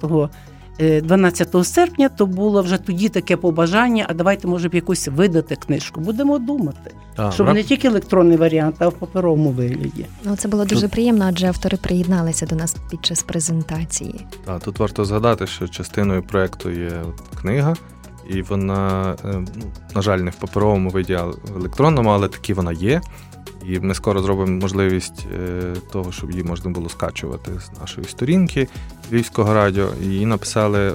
12 0.79 1.55
е, 1.55 1.63
серпня, 1.63 2.09
то 2.09 2.25
було 2.25 2.61
вже 2.61 2.77
тоді 2.77 3.09
таке 3.09 3.37
побажання. 3.37 4.05
А 4.09 4.13
давайте, 4.13 4.47
може 4.47 4.69
б, 4.69 4.75
якусь 4.75 5.07
видати 5.07 5.55
книжку. 5.55 6.01
Будемо 6.01 6.39
думати, 6.39 6.91
а, 7.15 7.31
щоб 7.31 7.53
не 7.53 7.63
тільки 7.63 7.87
електронний 7.87 8.37
варіант, 8.37 8.75
а 8.79 8.87
в 8.87 8.93
паперовому 8.93 9.49
вигляді. 9.49 10.05
Ну 10.23 10.35
це 10.35 10.47
було 10.47 10.65
дуже 10.65 10.81
тут... 10.81 10.91
приємно, 10.91 11.25
адже 11.27 11.47
автори 11.47 11.77
приєдналися 11.77 12.45
до 12.45 12.55
нас 12.55 12.75
під 12.89 13.05
час 13.05 13.23
презентації. 13.23 14.25
Так, 14.45 14.63
тут 14.63 14.79
варто 14.79 15.05
згадати, 15.05 15.47
що 15.47 15.67
частиною 15.67 16.23
проекту 16.23 16.69
є 16.69 16.91
книга. 17.41 17.75
І 18.29 18.41
вона, 18.41 19.15
е, 19.25 19.45
ну, 19.55 19.65
на 19.95 20.01
жаль, 20.01 20.19
не 20.19 20.31
в 20.31 20.35
паперовому 20.35 20.89
виді, 20.89 21.13
а 21.13 21.23
в 21.23 21.57
електронному, 21.57 22.09
але 22.09 22.27
таки 22.27 22.53
вона 22.53 22.71
є. 22.71 23.01
І 23.65 23.79
ми 23.79 23.93
скоро 23.93 24.21
зробимо 24.21 24.51
можливість 24.51 25.27
е, 25.33 25.73
того, 25.91 26.11
щоб 26.11 26.31
її 26.31 26.43
можна 26.43 26.71
було 26.71 26.89
скачувати 26.89 27.51
з 27.59 27.79
нашої 27.79 28.07
сторінки 28.07 28.67
Львівського 29.11 29.53
радіо. 29.53 29.89
Її 30.01 30.25
написали 30.25 30.87
е, 30.87 30.93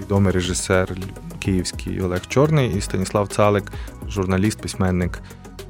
відомий 0.00 0.32
режисер 0.32 0.96
київський 1.38 2.00
Олег 2.00 2.26
Чорний 2.26 2.74
і 2.76 2.80
Станіслав 2.80 3.28
Цалик, 3.28 3.72
журналіст, 4.08 4.60
письменник 4.60 5.20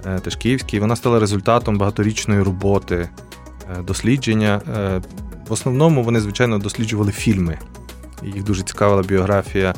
е, 0.07 0.19
теж 0.19 0.37
київський. 0.37 0.81
Вона 0.81 0.97
стала 0.97 1.21
результатом 1.21 1.79
багаторічної 1.79 2.43
роботи 2.43 3.09
дослідження. 3.87 4.61
В 5.49 5.53
основному 5.53 6.03
вони, 6.03 6.21
звичайно, 6.21 6.59
досліджували 6.59 7.13
фільми. 7.13 7.59
Їх 8.23 8.45
дуже 8.45 8.63
цікавила 8.63 9.03
біографія 9.03 9.75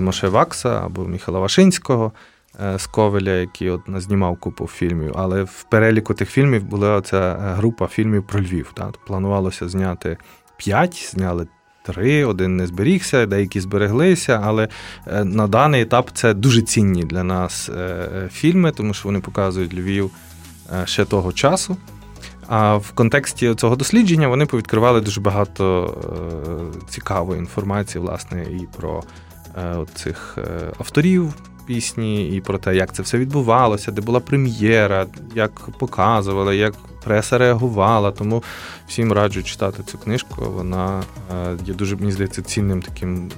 Моше 0.00 0.28
Вакса 0.28 0.80
або 0.84 1.04
Міхала 1.04 1.38
Вашинського. 1.38 2.12
Е, 2.60 2.78
з 2.78 2.86
Ковеля, 2.86 3.30
який 3.30 3.70
от 3.70 3.80
знімав 3.96 4.36
купу 4.36 4.66
фільмів. 4.66 5.12
Але 5.16 5.42
в 5.42 5.62
переліку 5.62 6.14
тих 6.14 6.30
фільмів 6.30 6.64
була 6.64 7.00
ця 7.00 7.16
е, 7.16 7.54
група 7.54 7.86
фільмів 7.86 8.26
про 8.26 8.40
Львів. 8.40 8.72
Так? 8.74 8.98
Планувалося 9.06 9.68
зняти 9.68 10.16
п'ять, 10.56 11.08
зняли 11.12 11.46
три, 11.82 12.24
один 12.24 12.56
не 12.56 12.66
зберігся, 12.66 13.26
деякі 13.26 13.60
збереглися. 13.60 14.40
Але 14.44 14.68
е, 15.06 15.24
на 15.24 15.46
даний 15.46 15.82
етап 15.82 16.10
це 16.12 16.34
дуже 16.34 16.62
цінні 16.62 17.02
для 17.02 17.22
нас 17.22 17.70
фільми, 18.30 18.72
тому 18.72 18.94
що 18.94 19.08
вони 19.08 19.20
показують 19.20 19.74
Львів 19.74 20.10
ще 20.84 21.04
того 21.04 21.32
часу. 21.32 21.76
А 22.48 22.76
в 22.76 22.90
контексті 22.90 23.54
цього 23.54 23.76
дослідження 23.76 24.28
вони 24.28 24.46
повідкривали 24.46 25.00
дуже 25.00 25.20
багато 25.20 25.94
цікавої 26.88 27.38
інформації, 27.38 28.02
власне, 28.02 28.42
і 28.42 28.66
про 28.76 29.02
цих 29.94 30.38
авторів 30.78 31.34
пісні, 31.66 32.36
і 32.36 32.40
про 32.40 32.58
те, 32.58 32.76
як 32.76 32.94
це 32.94 33.02
все 33.02 33.18
відбувалося, 33.18 33.92
де 33.92 34.00
була 34.00 34.20
прем'єра, 34.20 35.06
як 35.34 35.68
показували, 35.78 36.56
як 36.56 36.74
преса 37.04 37.38
реагувала. 37.38 38.10
Тому 38.10 38.42
всім 38.88 39.12
раджу 39.12 39.42
читати 39.42 39.82
цю 39.86 39.98
книжку. 39.98 40.44
Вона 40.56 41.02
е, 41.32 41.56
є 41.66 41.74
дуже 41.74 41.96
мені 41.96 42.12
здається 42.12 42.42
цінним 42.42 42.82
таким 42.82 43.30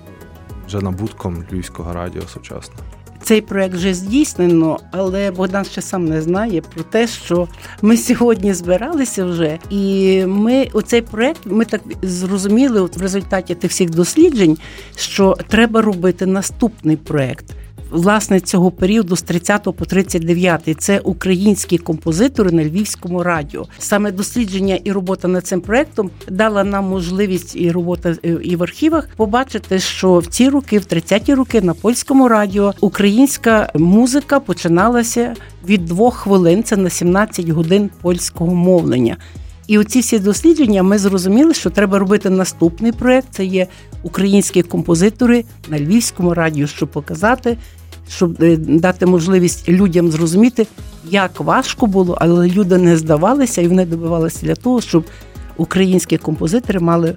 вже 0.66 0.80
набутком 0.80 1.44
львівського 1.52 1.92
радіо 1.92 2.22
сучасного. 2.22 2.82
цей 3.22 3.40
проект 3.40 3.74
вже 3.74 3.94
здійснено, 3.94 4.78
але 4.90 5.30
Богдан 5.30 5.64
ще 5.64 5.82
сам 5.82 6.04
не 6.04 6.22
знає 6.22 6.60
про 6.60 6.82
те, 6.82 7.06
що 7.06 7.48
ми 7.82 7.96
сьогодні 7.96 8.54
збиралися 8.54 9.24
вже, 9.24 9.58
і 9.70 10.24
ми 10.26 10.68
оцей 10.72 11.02
проект 11.02 11.40
ми 11.44 11.64
так 11.64 11.80
зрозуміли 12.02 12.82
в 12.82 13.02
результаті 13.02 13.54
тих 13.54 13.70
всіх 13.70 13.90
досліджень, 13.90 14.58
що 14.96 15.36
треба 15.48 15.82
робити 15.82 16.26
наступний 16.26 16.96
проект 16.96 17.44
власне 17.90 18.40
цього 18.40 18.70
періоду 18.70 19.16
з 19.16 19.22
30 19.22 19.62
по 19.62 19.84
39 19.84 20.76
це 20.78 20.98
українські 20.98 21.78
композитори 21.78 22.50
на 22.50 22.64
львівському 22.64 23.22
радіо. 23.22 23.66
Саме 23.78 24.12
дослідження 24.12 24.78
і 24.84 24.92
робота 24.92 25.28
над 25.28 25.46
цим 25.46 25.60
проектом 25.60 26.10
дала 26.28 26.64
нам 26.64 26.84
можливість 26.84 27.56
і 27.56 27.70
робота 27.70 28.14
е, 28.24 28.38
і 28.42 28.56
в 28.56 28.62
архівах 28.62 29.08
побачити, 29.16 29.78
що 29.78 30.18
в 30.18 30.26
ці 30.26 30.48
роки, 30.48 30.78
в 30.78 30.82
30-ті 30.82 31.34
роки, 31.34 31.60
на 31.60 31.74
польському 31.74 32.28
радіо 32.28 32.74
українська 32.80 33.70
музика 33.74 34.40
починалася 34.40 35.34
від 35.68 35.84
двох 35.84 36.14
хвилин. 36.14 36.62
Це 36.62 36.76
на 36.76 36.90
17 36.90 37.48
годин 37.48 37.90
польського 38.02 38.54
мовлення. 38.54 39.16
І 39.68 39.78
оці 39.78 40.00
всі 40.00 40.18
дослідження 40.18 40.82
ми 40.82 40.98
зрозуміли, 40.98 41.54
що 41.54 41.70
треба 41.70 41.98
робити 41.98 42.30
наступний 42.30 42.92
проект. 42.92 43.28
Це 43.30 43.44
є 43.44 43.66
українські 44.02 44.62
композитори 44.62 45.44
на 45.68 45.78
львівському 45.78 46.34
радіо, 46.34 46.66
щоб 46.66 46.88
показати, 46.88 47.56
щоб 48.08 48.42
е, 48.42 48.56
дати 48.56 49.06
можливість 49.06 49.68
людям 49.68 50.10
зрозуміти, 50.10 50.66
як 51.10 51.40
важко 51.40 51.86
було, 51.86 52.18
але 52.20 52.48
люди 52.48 52.78
не 52.78 52.96
здавалися 52.96 53.62
і 53.62 53.68
вони 53.68 53.86
добивалися 53.86 54.46
для 54.46 54.54
того, 54.54 54.80
щоб 54.80 55.04
українські 55.56 56.16
композитори 56.16 56.80
мали 56.80 57.16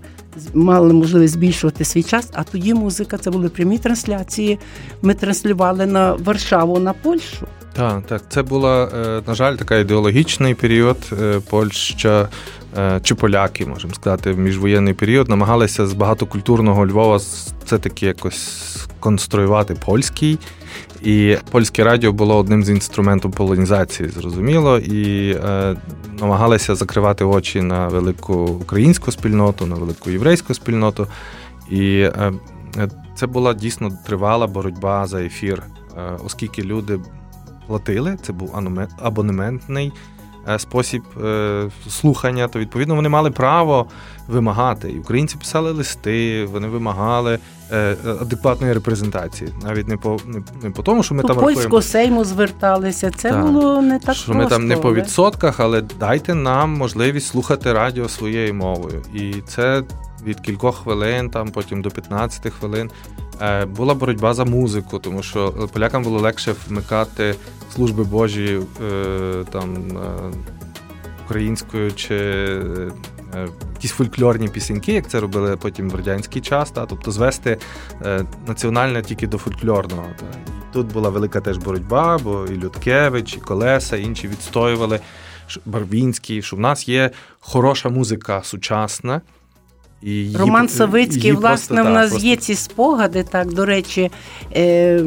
мали 0.54 0.94
можливість 0.94 1.34
збільшувати 1.34 1.86
свій 1.86 2.04
час. 2.04 2.30
А 2.34 2.44
тоді 2.44 2.74
музика 2.74 3.18
це 3.18 3.32
були 3.32 3.50
прямі 3.50 3.78
трансляції. 3.78 4.60
Ми 5.02 5.14
транслювали 5.14 5.86
на 5.86 6.14
Варшаву, 6.14 6.80
на 6.80 6.94
Польщу. 6.94 7.48
Так, 7.74 8.06
так, 8.08 8.24
це 8.30 8.44
була, 8.44 8.86
е, 8.86 9.22
на 9.28 9.36
жаль, 9.36 9.56
така 9.56 9.78
ідеологічний 9.78 10.54
період. 10.54 10.98
Е, 11.22 11.40
Польща 11.50 12.30
чи 13.04 13.16
поляки, 13.16 13.66
можемо 13.66 13.94
сказати, 13.94 14.32
в 14.32 14.40
міжвоєнний 14.40 14.94
період 14.94 15.30
намагалися 15.30 15.88
з 15.88 15.94
багатокультурного 15.94 16.88
Львова 16.88 17.20
це 17.66 17.78
таки 17.78 18.06
якось 18.06 18.78
конструювати 19.00 19.74
польський. 19.86 20.40
І 21.04 21.38
польське 21.52 21.84
радіо 21.84 22.12
було 22.12 22.38
одним 22.38 22.64
з 22.64 22.70
інструментів 22.70 23.32
полонізації, 23.32 24.10
зрозуміло, 24.10 24.80
і 24.80 25.32
е, 25.32 25.76
намагалися 26.20 26.76
закривати 26.76 27.24
очі 27.24 27.62
на 27.62 27.88
велику 27.88 28.34
українську 28.34 29.12
спільноту, 29.12 29.66
на 29.66 29.76
велику 29.76 30.10
єврейську 30.10 30.54
спільноту. 30.54 31.08
І 31.70 32.00
е, 32.00 32.34
це 33.16 33.28
була 33.28 33.54
дійсно 33.54 33.92
тривала 34.06 34.48
боротьба 34.48 35.08
за 35.08 35.22
ефір, 35.22 35.64
е, 35.98 36.18
оскільки 36.26 36.62
люди 36.62 37.00
платили, 37.68 38.18
це 38.22 38.34
був 38.34 38.56
абонементний 39.02 39.92
е, 40.50 40.60
спосіб 40.60 41.04
е, 41.24 41.70
слухання, 41.90 42.48
то 42.48 42.60
відповідно 42.60 42.96
вони 42.96 43.10
мали 43.10 43.32
право 43.32 43.86
вимагати. 44.28 44.92
І 44.92 45.00
українці 45.00 45.38
писали 45.38 45.72
листи, 45.72 46.46
вони 46.46 46.68
вимагали 46.68 47.34
е, 47.34 47.40
адекватної 48.22 48.74
репрезентації. 48.74 49.50
Навіть 49.64 49.88
не 49.88 49.98
по 49.98 50.18
не, 50.26 50.42
не 50.64 50.70
по 50.70 50.84
тому, 50.84 51.04
що 51.04 51.16
ми 51.16 51.22
До 51.22 51.28
там 51.28 51.38
польського 51.38 51.82
сейму 51.82 52.26
зверталися. 52.26 53.12
Це 53.12 53.30
так. 53.30 53.46
було 53.46 53.82
не 53.82 54.00
так. 54.00 54.16
Що 54.16 54.26
просто, 54.26 54.44
ми 54.44 54.50
там 54.50 54.68
не 54.68 54.78
по 54.78 54.94
відсотках, 54.94 55.60
але 55.60 55.84
дайте 56.00 56.36
нам 56.36 56.74
можливість 56.74 57.28
слухати 57.28 57.74
радіо 57.74 58.10
своєю 58.10 58.54
мовою. 58.54 59.02
І 59.14 59.34
це 59.48 59.84
від 60.26 60.40
кількох 60.40 60.78
хвилин, 60.78 61.30
там 61.30 61.50
потім 61.50 61.82
до 61.82 61.90
15 61.90 62.54
хвилин. 62.54 62.90
Е, 63.42 63.66
була 63.66 63.94
боротьба 63.94 64.34
за 64.34 64.46
музику, 64.46 65.00
тому 65.00 65.24
що 65.24 65.70
полякам 65.74 66.04
було 66.04 66.20
легше 66.20 66.56
вмикати 66.68 67.36
служби 67.76 68.04
Божі 68.04 68.60
е, 68.92 69.44
там 69.52 69.76
е, 69.76 70.32
українською 71.26 71.92
чи 71.92 72.46
якісь 73.74 73.92
фольклорні 73.92 74.48
пісеньки, 74.48 74.94
як 74.94 75.10
це 75.10 75.20
робили 75.20 75.58
потім 75.58 75.90
в 75.90 75.96
радянський 75.96 76.42
час, 76.42 76.72
та, 76.72 76.86
тобто 76.86 77.12
звести 77.12 77.58
національне 78.48 79.02
тільки 79.02 79.28
до 79.28 79.38
фольклорного. 79.38 80.08
Та. 80.20 80.26
Тут 80.74 80.94
була 80.94 81.10
велика 81.10 81.42
теж 81.42 81.58
боротьба, 81.58 82.18
бо 82.24 82.46
і 82.46 82.56
Людкевич, 82.56 83.38
і 83.38 83.40
Колеса, 83.40 83.98
і 83.98 84.04
інші 84.04 84.28
відстоювали 84.28 85.00
Барвінський, 85.66 86.42
що 86.42 86.56
в 86.56 86.60
нас 86.60 86.88
є 86.88 87.12
хороша 87.40 87.90
музика 87.90 88.42
сучасна. 88.44 89.22
І 90.02 90.36
Роман 90.36 90.70
Савицький, 90.70 91.22
її 91.22 91.34
власне, 91.34 91.76
просто, 91.76 91.92
в 91.92 91.94
нас 91.94 92.10
просто... 92.10 92.28
є 92.28 92.36
ці 92.36 92.56
спогади. 92.56 93.24
Так, 93.24 93.54
до 93.54 93.66
речі, 93.66 94.12
е, 94.56 95.04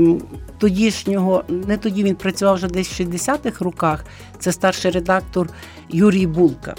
тодішнього, 0.59 1.45
не 1.49 1.77
тоді 1.77 2.05
він 2.05 2.15
працював 2.15 2.55
вже 2.55 2.67
десь 2.67 3.01
в 3.01 3.03
60-х 3.03 3.65
роках. 3.65 4.05
Це 4.39 4.53
старший 4.53 4.91
редактор 4.91 5.49
Юрій 5.91 6.27
Булка. 6.27 6.75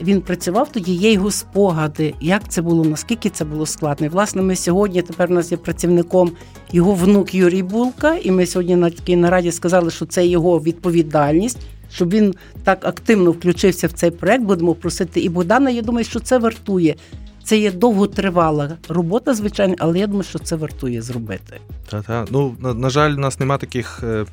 Він 0.00 0.20
працював 0.20 0.72
тоді, 0.72 0.92
є 0.92 1.12
його 1.12 1.30
спогади, 1.30 2.14
як 2.20 2.48
це 2.48 2.62
було, 2.62 2.84
наскільки 2.84 3.30
це 3.30 3.44
було 3.44 3.66
складно. 3.66 4.06
І, 4.06 4.08
Власне, 4.08 4.42
ми 4.42 4.56
сьогодні 4.56 5.02
тепер 5.02 5.30
у 5.30 5.34
нас 5.34 5.52
є 5.52 5.58
працівником 5.58 6.32
його 6.72 6.94
внук 6.94 7.34
Юрій 7.34 7.62
Булка, 7.62 8.14
і 8.14 8.30
ми 8.30 8.46
сьогодні 8.46 8.76
на 8.76 8.90
такій 8.90 9.16
нараді 9.16 9.52
сказали, 9.52 9.90
що 9.90 10.06
це 10.06 10.26
його 10.26 10.60
відповідальність, 10.60 11.58
щоб 11.90 12.10
він 12.10 12.34
так 12.64 12.84
активно 12.84 13.30
включився 13.32 13.86
в 13.86 13.92
цей 13.92 14.10
проект. 14.10 14.44
Будемо 14.44 14.74
просити 14.74 15.20
і 15.20 15.28
Богдана. 15.28 15.70
Я 15.70 15.82
думаю, 15.82 16.04
що 16.04 16.20
це 16.20 16.38
вартує. 16.38 16.94
Це 17.44 17.58
є 17.58 17.72
довготривала 17.72 18.76
робота, 18.88 19.34
звичайно, 19.34 19.74
але 19.78 19.98
я 19.98 20.06
думаю, 20.06 20.24
що 20.24 20.38
це 20.38 20.56
вартує 20.56 21.02
зробити. 21.02 21.60
Та-та. 21.90 22.26
Ну, 22.30 22.56
на, 22.60 22.74
на 22.74 22.90
жаль, 22.90 23.10
у 23.10 23.18
нас 23.18 23.40
нема 23.40 23.58
таких 23.58 24.00
е, 24.02 24.26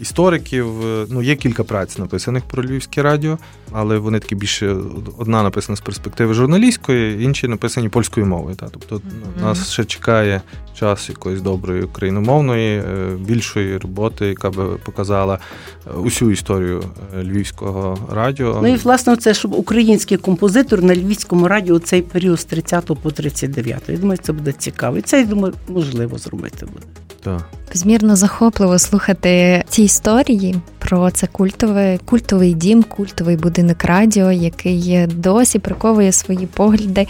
істориків. 0.00 0.86
Е, 0.86 1.06
ну, 1.10 1.22
є 1.22 1.36
кілька 1.36 1.64
праць 1.64 1.98
написаних 1.98 2.44
про 2.44 2.64
Львівське 2.64 3.02
радіо, 3.02 3.38
але 3.72 3.98
вони 3.98 4.18
такі 4.18 4.34
більше 4.34 4.76
одна 5.18 5.42
написана 5.42 5.76
з 5.76 5.80
перспективи 5.80 6.34
журналістської, 6.34 7.24
інші 7.24 7.48
написані 7.48 7.88
польською 7.88 8.26
мовою. 8.26 8.56
Та. 8.56 8.68
Тобто 8.68 8.96
mm-hmm. 8.96 9.42
нас 9.42 9.72
ще 9.72 9.84
чекає 9.84 10.42
час 10.74 11.08
якоїсь 11.08 11.40
доброї 11.40 11.82
україномовної, 11.82 12.78
е, 12.78 13.16
більшої 13.18 13.78
роботи, 13.78 14.26
яка 14.26 14.50
би 14.50 14.64
показала 14.64 15.38
е, 15.86 15.90
усю 15.90 16.30
історію 16.30 16.82
львівського 17.22 17.98
радіо. 18.12 18.58
Ну 18.62 18.68
і 18.68 18.76
власне 18.76 19.16
це 19.16 19.34
щоб 19.34 19.54
український 19.54 20.16
композитор 20.16 20.82
на 20.82 20.94
львівському 20.94 21.48
радіо 21.48 21.78
цей 21.78 22.02
період 22.02 22.40
з 22.40 22.44
30 22.44 22.90
по 23.02 23.10
39. 23.10 23.82
Я 23.88 23.96
думаю, 23.96 24.18
це 24.22 24.32
буде 24.32 24.52
цікаво. 24.52 24.98
І 24.98 25.02
це 25.02 25.18
я 25.20 25.26
думаю, 25.26 25.54
можливо 25.68 26.18
зробити 26.18 26.66
буде. 26.66 26.86
Так. 27.22 27.48
Безмірно 27.72 28.16
захопливо 28.16 28.78
слухати 28.78 29.64
ці 29.68 29.88
історії 29.90 30.54
про 30.78 31.10
це 31.10 31.26
культове, 31.26 31.98
культовий 32.04 32.54
дім, 32.54 32.82
культовий 32.82 33.36
будинок 33.36 33.84
радіо, 33.84 34.32
який 34.32 35.06
досі 35.06 35.58
приковує 35.58 36.12
свої 36.12 36.46
погляди. 36.46 37.06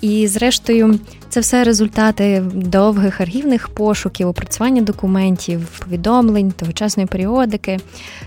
І, 0.00 0.26
зрештою, 0.26 0.98
це 1.30 1.40
все 1.40 1.64
результати 1.64 2.44
довгих 2.54 3.20
архівних 3.20 3.68
пошуків, 3.68 4.28
опрацювання 4.28 4.82
документів, 4.82 5.80
повідомлень, 5.84 6.52
тогочасної 6.56 7.06
періодики, 7.06 7.78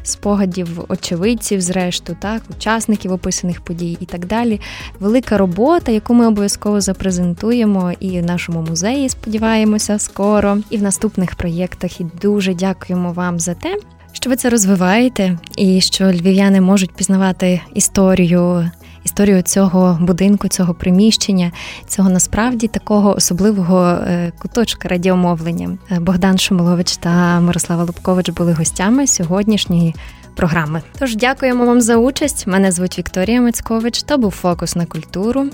спогадів 0.04 0.86
очевидців, 0.88 1.62
зрештою, 1.62 2.18
так, 2.22 2.42
учасників 2.58 3.12
описаних 3.12 3.62
подій 3.62 3.98
і 4.00 4.06
так 4.06 4.26
далі. 4.26 4.62
Велика 5.00 5.38
робота, 5.38 5.92
яку 5.92 6.14
ми 6.14 6.28
обов'язково 6.28 6.82
запрезентуємо 6.82 7.92
і 8.00 8.20
в 8.20 8.26
нашому 8.26 8.62
музеї, 8.62 9.10
сподіваємося, 9.10 10.00
скоро, 10.00 10.58
і 10.70 10.78
в 10.78 10.84
наступних 10.84 11.36
проєктах. 11.36 12.02
І 12.02 12.06
дуже 12.22 12.54
дякуємо 12.54 13.14
вам 13.14 13.40
за 13.40 13.54
те. 13.54 13.78
Що 14.12 14.30
ви 14.30 14.36
це 14.36 14.50
розвиваєте, 14.50 15.38
і 15.58 15.82
що 15.82 16.06
львів'яни 16.06 16.62
можуть 16.62 16.92
пізнавати 16.92 17.62
історію 17.74 18.72
історію 19.04 19.42
цього 19.42 19.98
будинку, 20.02 20.48
цього 20.48 20.74
приміщення, 20.74 21.52
цього 21.88 22.10
насправді 22.10 22.68
такого 22.68 23.16
особливого 23.16 23.82
е, 23.82 24.32
куточка 24.40 24.90
радіомовлення. 24.90 25.78
Е, 25.92 26.00
Богдан 26.00 26.38
Шумилович 26.38 26.98
та 26.98 27.40
Мирослава 27.40 27.84
Лубкович 27.84 28.30
були 28.30 28.54
гостями 28.54 29.08
сьогоднішньої 29.08 29.96
програми. 30.36 30.82
Тож 31.00 31.16
дякуємо 31.16 31.66
вам 31.66 31.82
за 31.82 31.98
участь. 31.98 32.48
Мене 32.48 32.72
звуть 32.72 32.98
Вікторія 32.98 33.42
Мацькович. 33.42 34.04
То 34.04 34.18
був 34.18 34.32
фокус 34.32 34.76
на 34.76 34.86
культуру. 34.86 35.46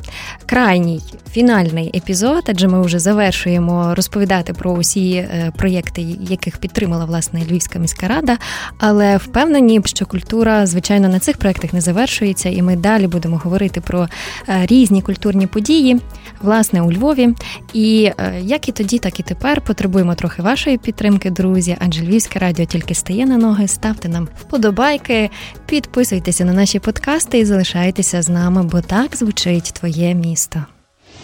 Крайній 0.45 1.01
фінальний 1.31 1.91
епізод, 1.95 2.43
адже 2.47 2.67
ми 2.67 2.81
вже 2.81 2.99
завершуємо 2.99 3.95
розповідати 3.95 4.53
про 4.53 4.71
усі 4.71 5.11
е, 5.11 5.51
проєкти, 5.57 6.01
яких 6.21 6.57
підтримала 6.57 7.05
власне 7.05 7.41
Львівська 7.49 7.79
міська 7.79 8.07
рада. 8.07 8.37
Але 8.77 9.17
впевнені, 9.17 9.81
що 9.85 10.05
культура, 10.05 10.65
звичайно, 10.65 11.09
на 11.09 11.19
цих 11.19 11.37
проєктах 11.37 11.73
не 11.73 11.81
завершується, 11.81 12.49
і 12.49 12.61
ми 12.61 12.75
далі 12.75 13.07
будемо 13.07 13.37
говорити 13.37 13.81
про 13.81 14.07
е, 14.49 14.65
різні 14.65 15.01
культурні 15.01 15.47
події, 15.47 15.99
власне, 16.41 16.82
у 16.82 16.91
Львові. 16.91 17.30
І 17.73 18.12
е, 18.17 18.41
як 18.43 18.69
і 18.69 18.71
тоді, 18.71 18.99
так 18.99 19.19
і 19.19 19.23
тепер 19.23 19.62
потребуємо 19.62 20.15
трохи 20.15 20.41
вашої 20.41 20.78
підтримки, 20.78 21.30
друзі. 21.30 21.78
Адже 21.80 22.04
Львівське 22.04 22.39
радіо 22.39 22.65
тільки 22.65 22.95
стає 22.95 23.25
на 23.25 23.38
ноги. 23.38 23.67
Ставте 23.67 24.10
нам 24.10 24.28
вподобайки, 24.41 25.30
підписуйтеся 25.65 26.45
на 26.45 26.54
наші 26.54 26.80
подкасти 26.80 27.39
і 27.39 27.45
залишайтеся 27.45 28.21
з 28.21 28.30
нами, 28.30 28.63
бо 28.63 28.82
так 28.82 29.15
звучить 29.15 29.73
твоє 29.73 30.15
місто. 30.15 30.63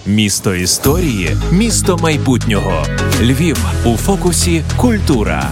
Місто 0.08 0.56
історії, 0.56 1.38
місто 1.52 1.98
майбутнього. 1.98 2.86
Львів 3.22 3.58
у 3.86 3.98
фокусі 3.98 4.64
культура. 4.78 5.52